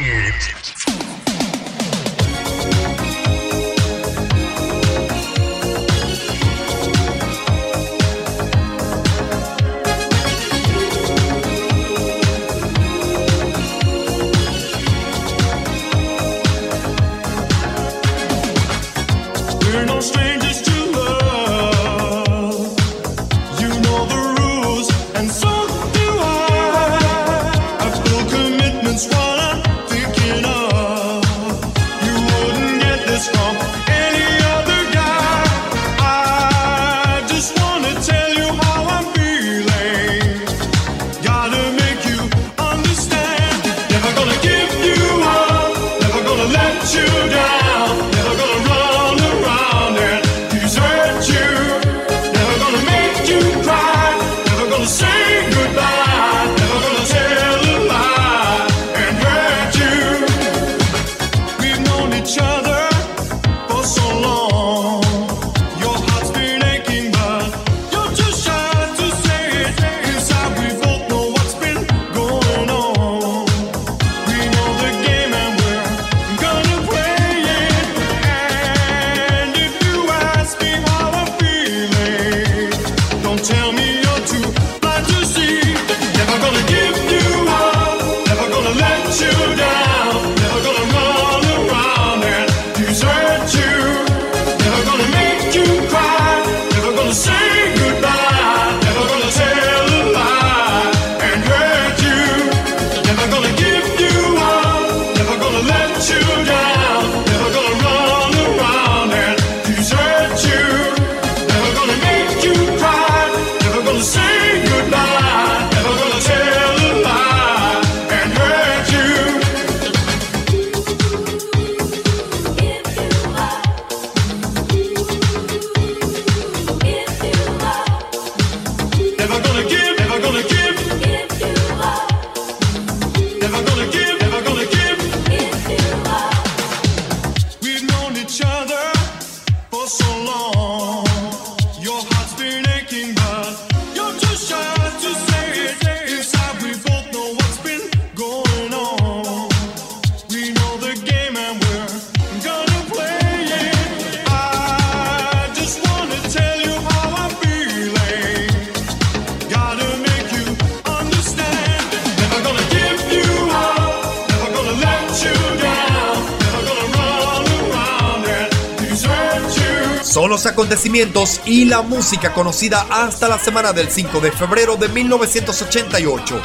[171.46, 176.42] y la música conocida hasta la semana del 5 de febrero de 1988.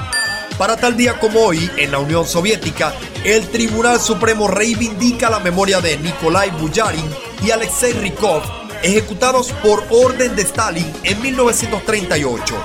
[0.56, 2.94] Para tal día como hoy, en la Unión Soviética,
[3.24, 7.10] el Tribunal Supremo reivindica la memoria de Nikolai Bujarin
[7.44, 8.44] y Alexei Rykov,
[8.84, 12.56] ejecutados por orden de Stalin en 1938.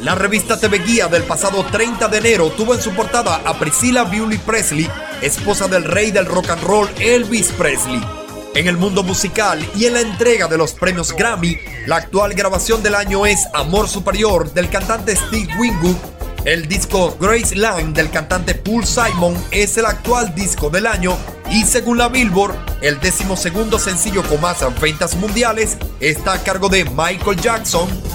[0.00, 4.04] La revista TV Guía del pasado 30 de enero tuvo en su portada a Priscilla
[4.04, 4.88] Bewley Presley,
[5.20, 8.15] esposa del rey del rock and roll Elvis Presley.
[8.56, 12.82] En el mundo musical y en la entrega de los premios Grammy, la actual grabación
[12.82, 15.96] del año es Amor Superior del cantante Steve Winwood.
[16.46, 21.18] El disco Graceland del cantante Paul Simon es el actual disco del año
[21.50, 26.70] y según la Billboard, el décimo segundo sencillo con más ventas mundiales está a cargo
[26.70, 28.05] de Michael Jackson.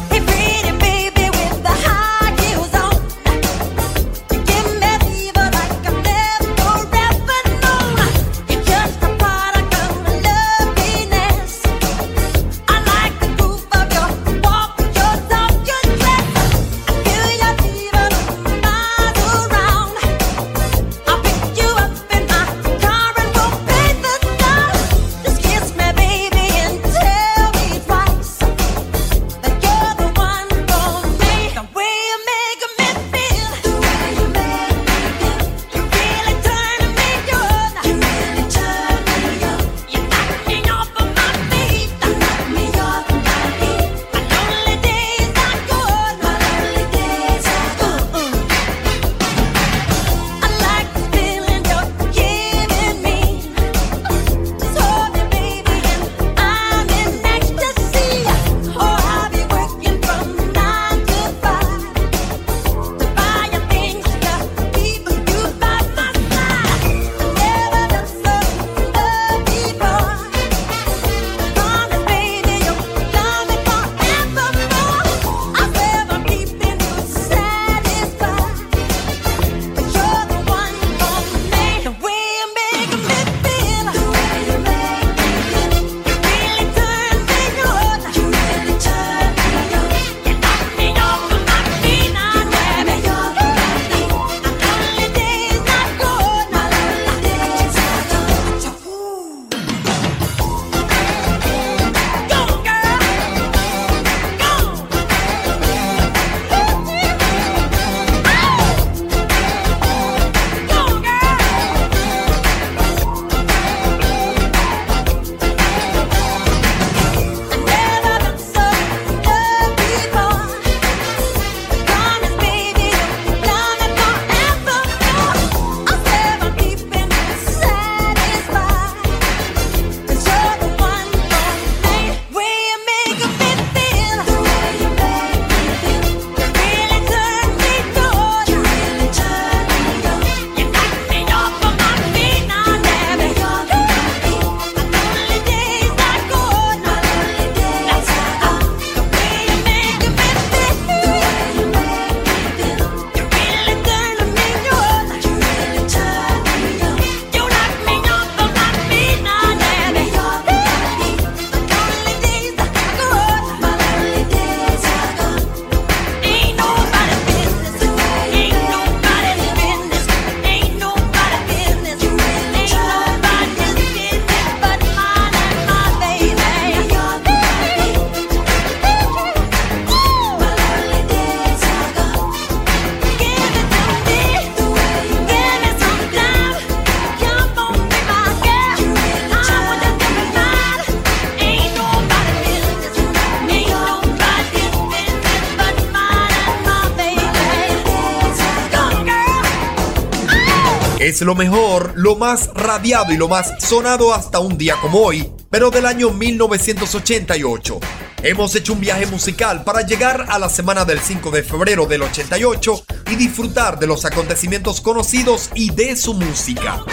[201.21, 205.69] Lo mejor, lo más radiado y lo más sonado hasta un día como hoy, pero
[205.69, 207.79] del año 1988.
[208.23, 212.01] Hemos hecho un viaje musical para llegar a la semana del 5 de febrero del
[212.01, 216.83] 88 y disfrutar de los acontecimientos conocidos y de su música.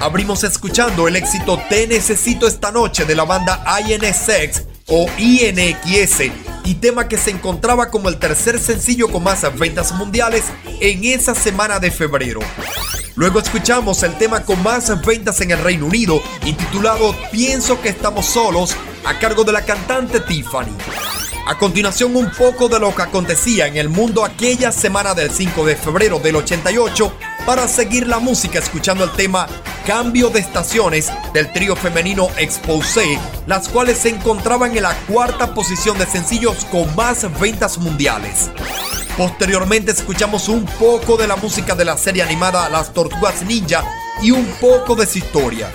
[0.00, 6.32] Abrimos escuchando el éxito Te Necesito esta noche de la banda INSX o INXS
[6.64, 10.42] y tema que se encontraba como el tercer sencillo con más ventas mundiales
[10.80, 12.40] en esa semana de febrero.
[13.18, 18.26] Luego escuchamos el tema con más ventas en el Reino Unido, intitulado Pienso que estamos
[18.26, 20.70] solos, a cargo de la cantante Tiffany.
[21.48, 25.66] A continuación un poco de lo que acontecía en el mundo aquella semana del 5
[25.66, 27.12] de febrero del 88,
[27.44, 29.48] para seguir la música escuchando el tema
[29.84, 33.18] Cambio de Estaciones del trío femenino Expose,
[33.48, 38.48] las cuales se encontraban en la cuarta posición de sencillos con más ventas mundiales.
[39.18, 43.84] Posteriormente escuchamos un poco de la música de la serie animada Las Tortugas Ninja
[44.22, 45.72] y un poco de su historia.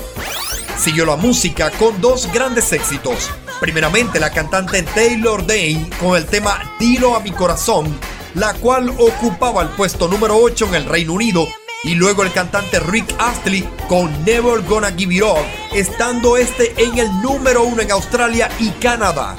[0.78, 3.30] Siguió la música con dos grandes éxitos.
[3.60, 8.00] Primeramente la cantante Taylor Dane con el tema Dilo a mi corazón,
[8.34, 11.46] la cual ocupaba el puesto número 8 en el Reino Unido,
[11.84, 16.98] y luego el cantante Rick Astley con Never Gonna Give It Up, estando este en
[16.98, 19.36] el número 1 en Australia y Canadá.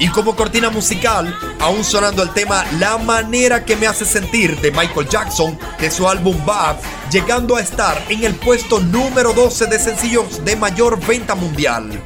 [0.00, 4.70] Y como cortina musical, aún sonando el tema La manera que me hace sentir de
[4.70, 6.76] Michael Jackson de su álbum Bad,
[7.10, 12.02] llegando a estar en el puesto número 12 de sencillos de mayor venta mundial.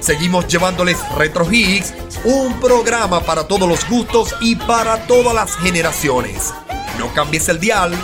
[0.00, 1.92] Seguimos llevándoles Retro Hits,
[2.24, 6.52] un programa para todos los gustos y para todas las generaciones.
[6.98, 7.94] No cambies el dial.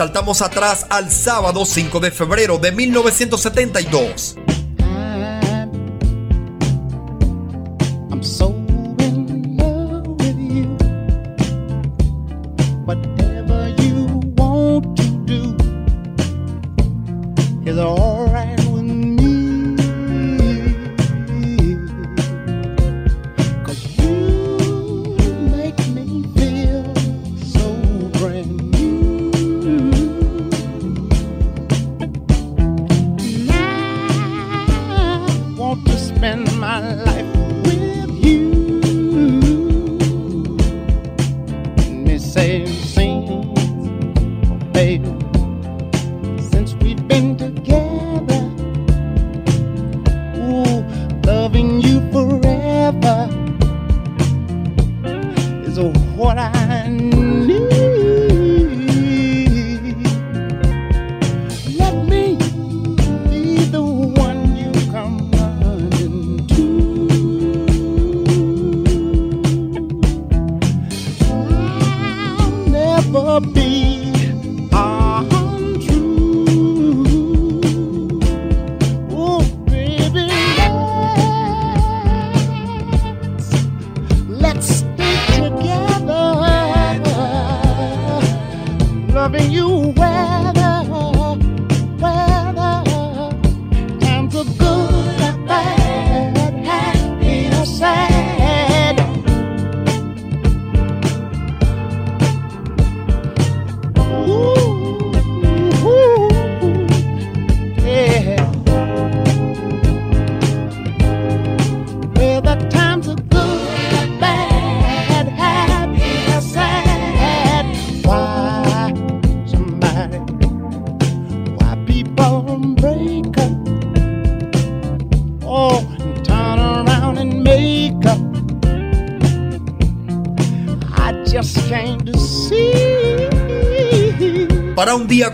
[0.00, 4.34] Saltamos atrás al sábado 5 de febrero de 1972.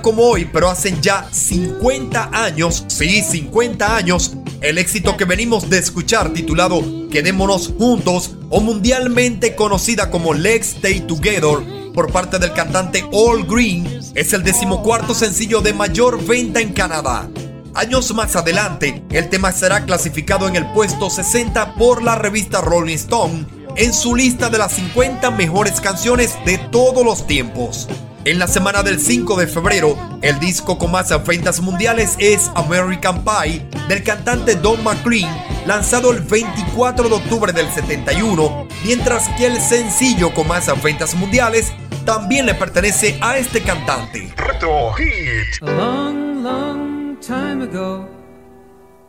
[0.03, 5.79] Como hoy, pero hacen ya 50 años, sí, 50 años, el éxito que venimos de
[5.79, 13.05] escuchar titulado Quedémonos Juntos o mundialmente conocida como Let's Stay Together por parte del cantante
[13.13, 17.29] All Green es el decimocuarto sencillo de mayor venta en Canadá.
[17.75, 22.97] Años más adelante, el tema será clasificado en el puesto 60 por la revista Rolling
[22.97, 23.47] Stone
[23.77, 27.89] en su lista de las 50 mejores canciones de todos los tiempos.
[28.27, 33.23] En la semana del 5 de febrero, el disco con más ventas mundiales es American
[33.23, 35.33] Pie del cantante Don McLean,
[35.65, 41.73] lanzado el 24 de octubre del 71, mientras que el sencillo con más ventas mundiales
[42.05, 44.35] también le pertenece a este cantante.
[44.37, 45.63] Retro Hit.
[45.63, 48.09] A long, long time ago,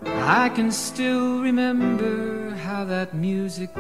[0.06, 3.72] I can still remember how that music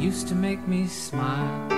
[0.00, 1.77] used to make me smile.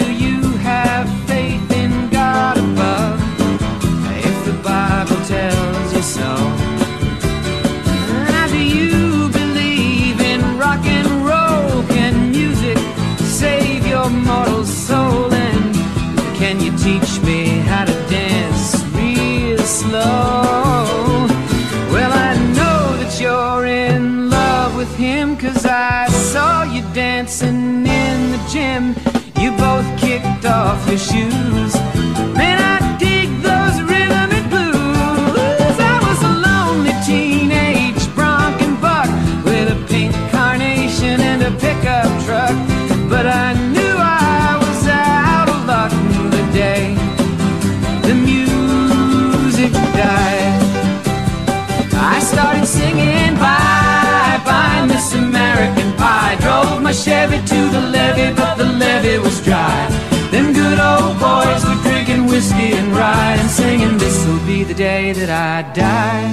[56.91, 59.87] My Chevy to the levee, but the levee was dry.
[60.29, 65.13] Them good old boys were drinking whiskey and rye and singing, This'll be the day
[65.13, 66.27] that I die.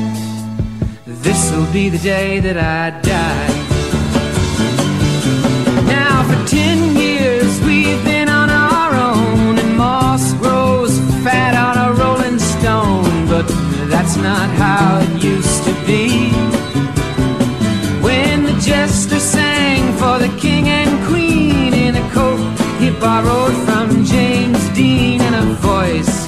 [1.06, 3.50] This'll be the day that I die.
[5.86, 11.92] Now for ten years we've been on our own, and moss grows fat on a
[12.02, 13.28] rolling stone.
[13.28, 13.46] But
[13.92, 16.32] that's not how it used to be.
[18.02, 19.20] When the jester
[19.98, 22.38] for the king and queen in a coat
[22.78, 26.26] he borrowed from James Dean and a voice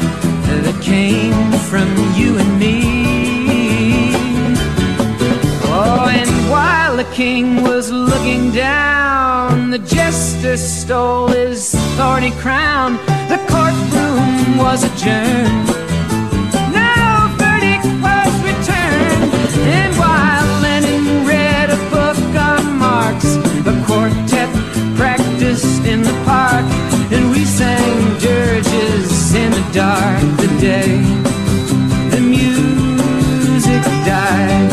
[0.64, 1.88] that came from
[2.18, 4.12] you and me.
[5.72, 12.94] Oh, and while the king was looking down, the jester stole his thorny crown.
[13.28, 15.89] The courtroom was adjourned.
[30.60, 31.00] Day
[32.10, 34.70] the music died.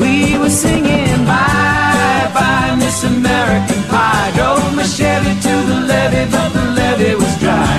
[0.00, 4.32] We were singing bye bye Miss American Pie.
[4.34, 7.76] Drove my Chevy to the levee, but the levee was dry.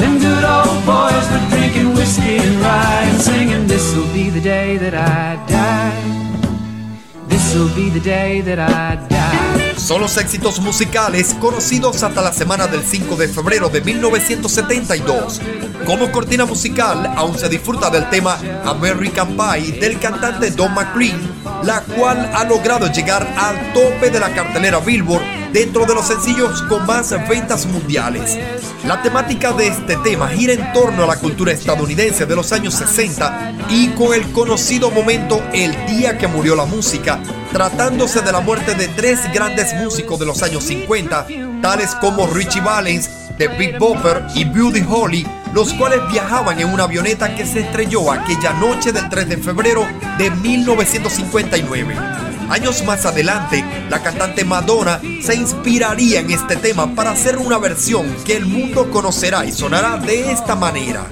[0.00, 4.76] Them good old boys were drinking whiskey and rye and singing, This'll be the day
[4.76, 7.28] that I die.
[7.28, 9.61] This'll be the day that I die.
[9.82, 15.40] Son los éxitos musicales conocidos hasta la semana del 5 de febrero de 1972.
[15.84, 21.20] Como cortina musical, aún se disfruta del tema American Pie del cantante Don McLean,
[21.64, 26.62] la cual ha logrado llegar al tope de la cartelera Billboard dentro de los sencillos
[26.62, 28.38] con más ventas mundiales.
[28.86, 32.74] La temática de este tema gira en torno a la cultura estadounidense de los años
[32.74, 37.20] 60 y con el conocido momento El día que murió la música,
[37.52, 41.26] tratándose de la muerte de tres grandes músicos de los años 50,
[41.60, 46.84] tales como Richie Valens, The Big Bopper y Buddy Holly, los cuales viajaban en una
[46.84, 49.86] avioneta que se estrelló aquella noche del 3 de febrero
[50.18, 52.31] de 1959.
[52.52, 58.14] Años más adelante, la cantante Madonna se inspiraría en este tema para hacer una versión
[58.26, 61.06] que el mundo conocerá y sonará de esta manera.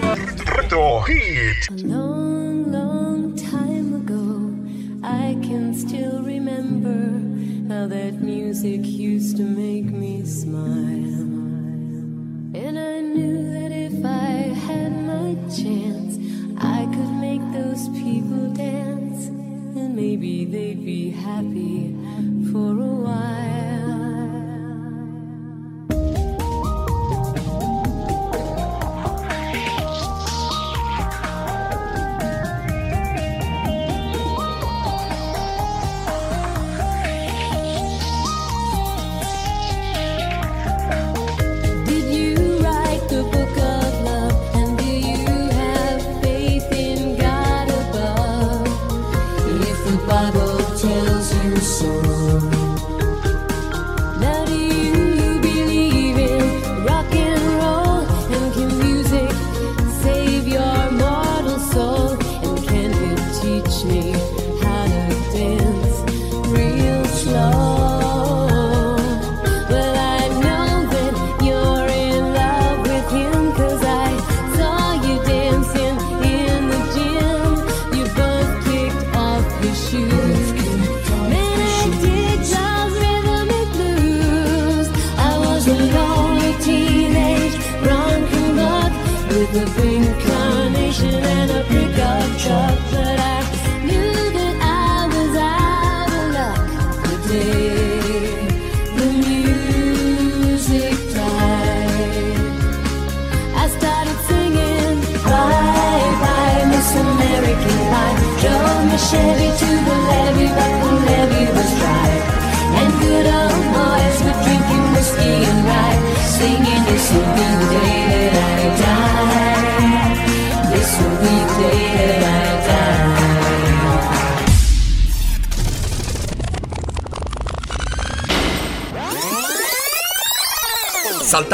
[5.02, 7.22] I can still remember
[7.72, 11.24] how that music used to make me smile.
[12.54, 16.18] And I knew that if I had my chance,
[16.58, 19.30] I could make those people dance,
[19.94, 21.94] maybe they'd be happy
[22.52, 23.99] for a while.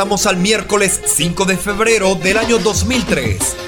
[0.07, 3.66] Llegamos al miércoles 5 de febrero del año 2003.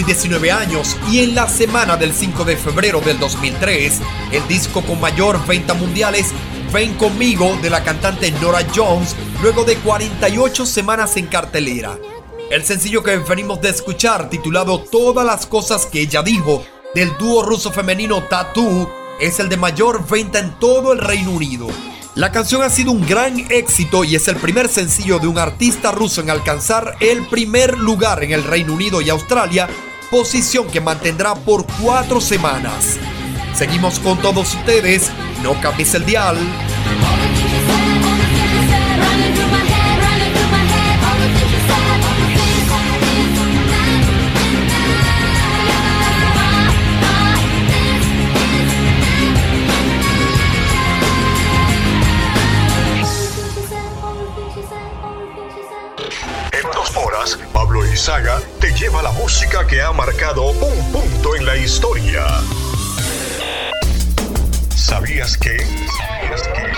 [0.00, 4.00] hoy 19 años y en la semana del 5 de febrero del 2003,
[4.32, 6.32] el disco con mayor venta mundial es
[6.72, 11.98] Ven conmigo de la cantante Nora Jones luego de 48 semanas en cartelera.
[12.50, 16.64] El sencillo que venimos de escuchar titulado Todas las cosas que ella dijo
[16.94, 18.90] del dúo ruso femenino Tattoo
[19.20, 21.68] es el de mayor venta en todo el Reino Unido.
[22.14, 25.92] La canción ha sido un gran éxito y es el primer sencillo de un artista
[25.92, 29.68] ruso en alcanzar el primer lugar en el Reino Unido y Australia
[30.10, 32.98] posición que mantendrá por cuatro semanas.
[33.54, 35.10] Seguimos con todos ustedes,
[35.42, 36.36] no cambies el dial.
[57.92, 62.24] Izaga te lleva la música que ha marcado un punto en la historia.
[64.76, 65.58] ¿Sabías que?
[65.58, 66.72] ¿Sabías que?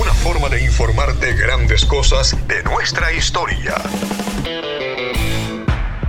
[0.00, 3.74] Una forma de informarte grandes cosas de nuestra historia.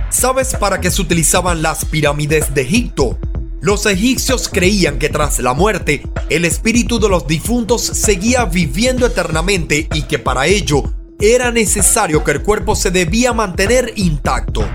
[0.08, 3.18] ¿Sabes para qué se utilizaban las pirámides de Egipto?
[3.60, 9.88] Los egipcios creían que tras la muerte, el espíritu de los difuntos seguía viviendo eternamente
[9.92, 10.84] y que para ello
[11.20, 14.68] era necesario que el cuerpo se debía mantener intacto.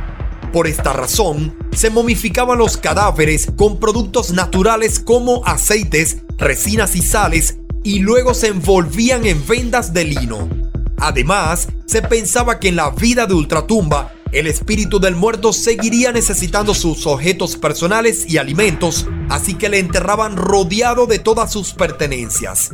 [0.52, 7.58] Por esta razón, se momificaban los cadáveres con productos naturales como aceites, resinas y sales
[7.84, 10.50] y luego se envolvían en vendas de lino.
[10.98, 16.74] Además, se pensaba que en la vida de ultratumba, el espíritu del muerto seguiría necesitando
[16.74, 22.72] sus objetos personales y alimentos, así que le enterraban rodeado de todas sus pertenencias.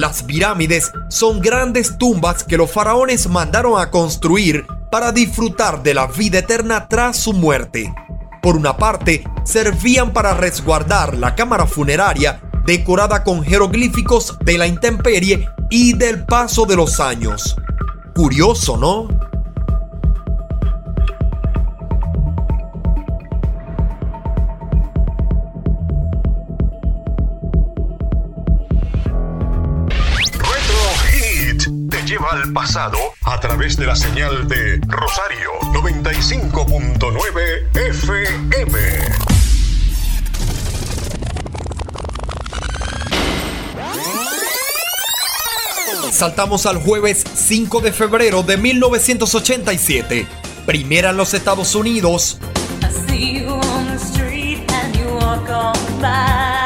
[0.00, 6.06] Las pirámides son grandes tumbas que los faraones mandaron a construir para disfrutar de la
[6.06, 7.92] vida eterna tras su muerte.
[8.40, 15.46] Por una parte, servían para resguardar la cámara funeraria decorada con jeroglíficos de la intemperie
[15.68, 17.54] y del paso de los años.
[18.14, 19.29] Curioso, ¿no?
[32.30, 38.78] Al pasado a través de la señal de Rosario 95.9 FM.
[46.12, 50.26] Saltamos al jueves 5 de febrero de 1987.
[50.66, 52.38] Primera en los Estados Unidos.
[52.82, 56.59] I see you on the street and you walk on by.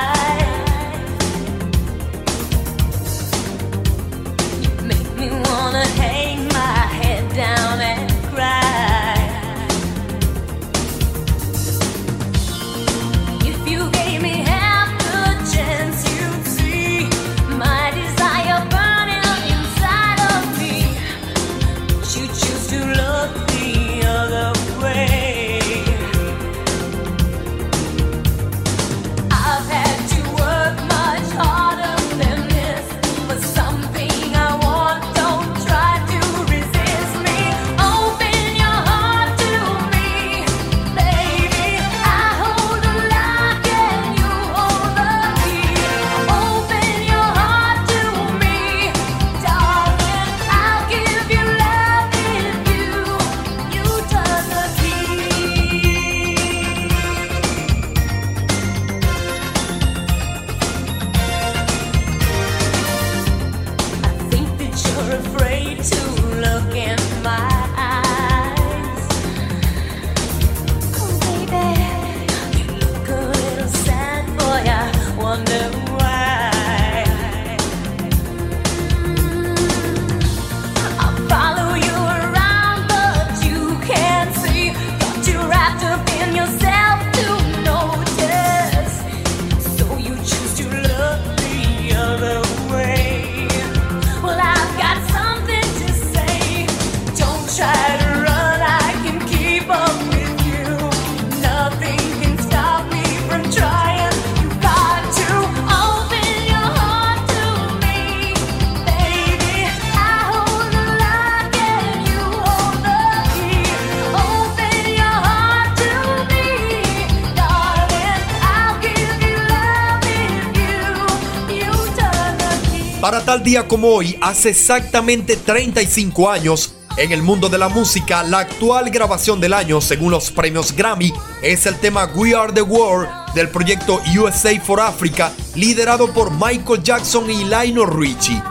[123.44, 128.88] Día como hoy, hace exactamente 35 años, en el mundo de la música, la actual
[128.88, 131.12] grabación del año, según los premios Grammy,
[131.42, 136.82] es el tema We Are the World del proyecto USA for Africa, liderado por Michael
[136.82, 138.42] Jackson y Lionel Richie.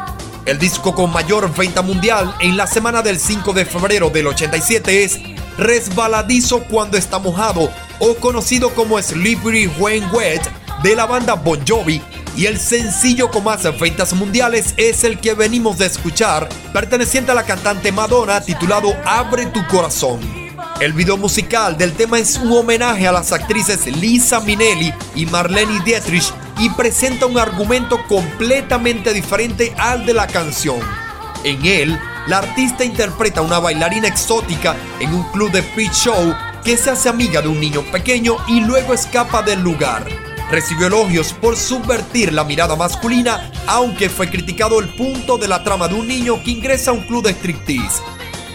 [0.46, 5.04] El disco con mayor venta mundial en la semana del 5 de febrero del 87
[5.04, 5.20] es
[5.58, 10.44] Resbaladizo cuando está mojado o conocido como Slippery When Wet
[10.84, 12.00] de la banda Bon Jovi
[12.36, 17.36] y el sencillo con más ventas mundiales es el que venimos de escuchar, perteneciente a
[17.36, 20.20] la cantante Madonna titulado Abre tu corazón.
[20.80, 25.82] El video musical del tema es un homenaje a las actrices Lisa Minnelli y Marlene
[25.84, 30.80] Dietrich y presenta un argumento completamente diferente al de la canción.
[31.44, 36.36] En él, la artista interpreta a una bailarina exótica en un club de freak show
[36.64, 40.23] que se hace amiga de un niño pequeño y luego escapa del lugar.
[40.54, 45.88] Recibió elogios por subvertir la mirada masculina, aunque fue criticado el punto de la trama
[45.88, 48.04] de un niño que ingresa a un club de striptease.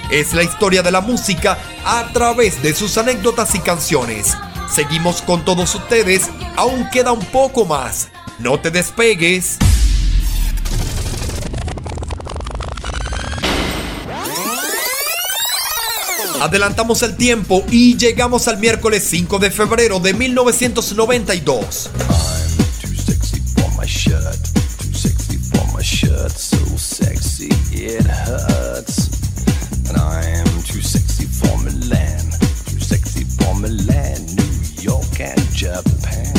[0.09, 4.37] es la historia de la música a través de sus anécdotas y canciones.
[4.71, 8.11] Seguimos con todos ustedes, aún queda un poco más.
[8.39, 9.59] No te despegues.
[16.41, 21.91] Adelantamos el tiempo y llegamos al miércoles 5 de febrero de 1992.
[36.09, 36.38] for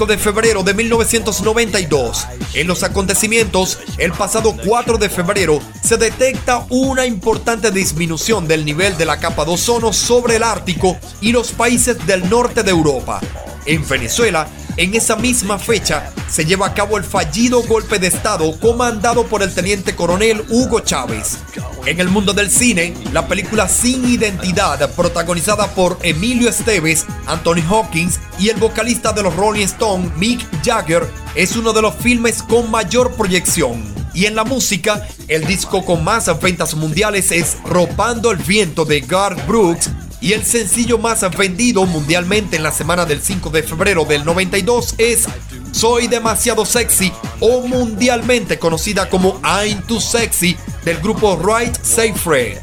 [0.00, 2.26] 5 de febrero de 1992.
[2.54, 8.96] En los acontecimientos, el pasado 4 de febrero se detecta una importante disminución del nivel
[8.96, 13.20] de la capa de ozono sobre el Ártico y los países del norte de Europa.
[13.66, 14.48] En Venezuela,
[14.78, 19.42] en esa misma fecha, se lleva a cabo el fallido golpe de Estado comandado por
[19.42, 21.36] el teniente coronel Hugo Chávez.
[21.84, 28.18] En el mundo del cine, la película Sin Identidad, protagonizada por Emilio Esteves, Anthony Hawkins
[28.40, 32.70] y el vocalista de los Rolling Stones, Mick Jagger, es uno de los filmes con
[32.70, 33.84] mayor proyección.
[34.14, 39.00] Y en la música, el disco con más ventas mundiales es Ropando el Viento de
[39.00, 39.90] Garth Brooks
[40.22, 44.94] y el sencillo más vendido mundialmente en la semana del 5 de febrero del 92
[44.98, 45.26] es
[45.72, 52.58] Soy demasiado sexy o mundialmente conocida como I'm Too Sexy del grupo Right Safe Fred.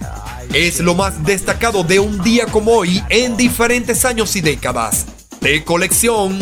[0.54, 5.07] Es lo más destacado de un día como hoy en diferentes años y décadas.
[5.48, 6.38] De colección.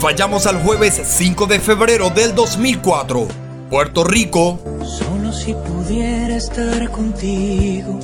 [0.00, 3.41] Vayamos al jueves 5 de febrero del 2004.
[3.72, 4.58] Puerto Rico.
[4.84, 7.98] Solo si pudiera estar contigo,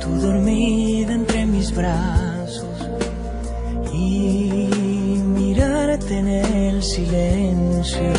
[0.00, 2.88] tú dormida entre mis brazos
[3.92, 8.12] y mirarte en el silencio.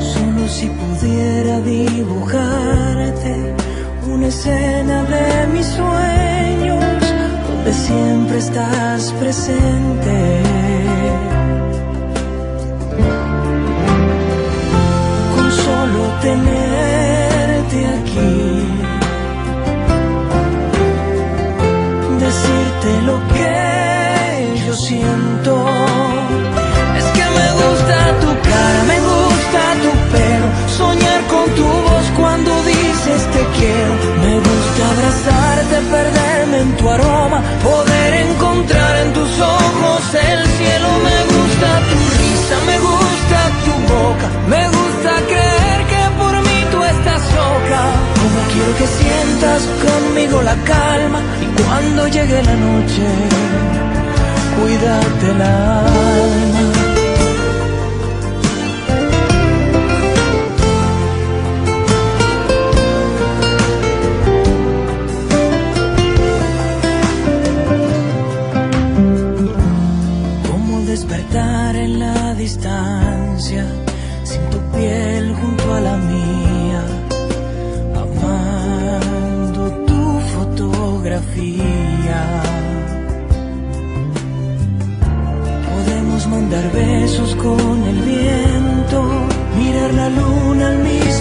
[0.00, 3.54] Solo si pudiera dibujarte
[4.10, 7.12] una escena de mis sueños
[7.46, 11.33] donde siempre estás presente.
[16.24, 18.32] Tenerte aquí,
[22.24, 25.52] decirte lo que yo siento.
[27.00, 30.48] Es que me gusta tu cara, me gusta tu pelo,
[30.80, 33.92] soñar con tu voz cuando dices te quiero.
[34.24, 38.03] Me gusta abrazarte, perderme en tu aroma, poder
[50.14, 53.02] conmigo la calma y cuando llegue la noche
[54.60, 56.73] cuidarte el alma.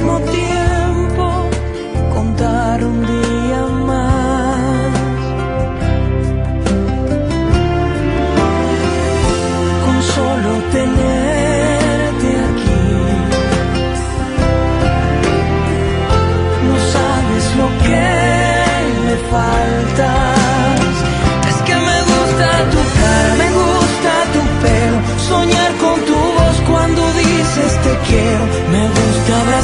[0.04, 1.50] Tiempo,
[2.14, 4.94] contar un día más.
[9.86, 12.86] con solo tenerte aquí.
[16.68, 18.06] No sabes lo que
[19.06, 20.92] me faltas.
[21.50, 24.98] Es que me gusta tu cara, me gusta tu pelo,
[25.30, 28.63] soñar con tu voz cuando dices te quiero.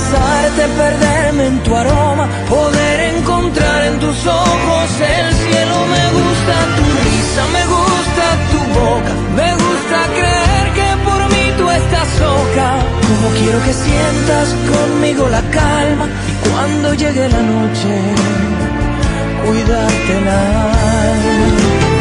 [0.10, 5.76] Abrazarte, perderme en tu aroma, poder encontrar en tus ojos el cielo.
[5.96, 11.70] Me gusta tu risa, me gusta tu boca, me gusta creer que por mí tú
[11.70, 12.70] estás loca.
[13.08, 17.92] Como quiero que sientas conmigo la calma y cuando llegue la noche,
[19.46, 21.99] cuidarte el alma.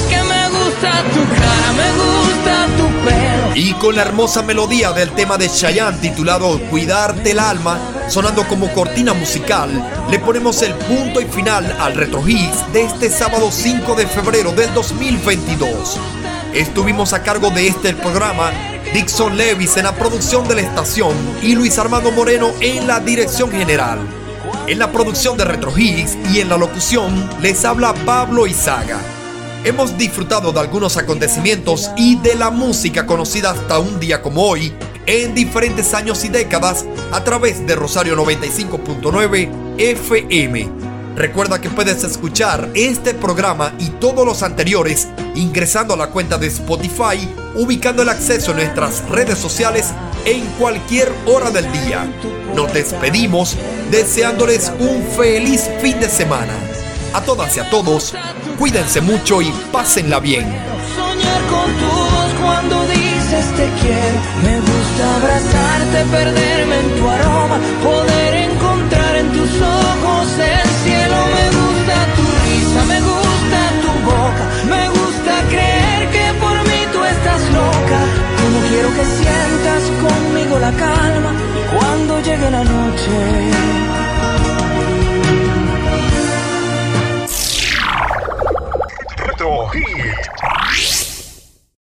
[0.09, 3.55] Que me gusta tu cara, me gusta tu pelo.
[3.55, 7.79] Y con la hermosa melodía del tema de Chayanne titulado Cuidarte el alma,
[8.09, 9.69] sonando como cortina musical,
[10.09, 14.51] le ponemos el punto y final al Retro Hits de este sábado 5 de febrero
[14.51, 15.99] del 2022.
[16.53, 18.51] Estuvimos a cargo de este programa
[18.93, 23.51] Dixon Levis en la producción de la estación y Luis Armando Moreno en la dirección
[23.51, 24.24] general.
[24.67, 28.99] En la producción de Retro Hits y en la locución les habla Pablo Izaga.
[29.63, 34.73] Hemos disfrutado de algunos acontecimientos y de la música conocida hasta un día como hoy
[35.05, 40.69] en diferentes años y décadas a través de Rosario 95.9 FM.
[41.15, 46.47] Recuerda que puedes escuchar este programa y todos los anteriores ingresando a la cuenta de
[46.47, 49.93] Spotify, ubicando el acceso en nuestras redes sociales
[50.25, 52.11] en cualquier hora del día.
[52.55, 53.55] Nos despedimos
[53.91, 56.53] deseándoles un feliz fin de semana.
[57.13, 58.13] A todas y a todos,
[58.59, 60.43] cuídense mucho y pásenla bien.
[60.95, 64.17] Soñar con tu voz cuando dices te quiero.
[64.43, 71.17] Me gusta abrazarte, perderme en tu aroma, poder encontrar en tus ojos el cielo.
[71.37, 77.03] Me gusta tu risa, me gusta tu boca, me gusta creer que por mí tú
[77.03, 77.99] estás loca.
[78.41, 81.54] Como quiero que sientas conmigo la calma
[82.25, 83.55] llegue la noche.
[89.73, 90.34] Hit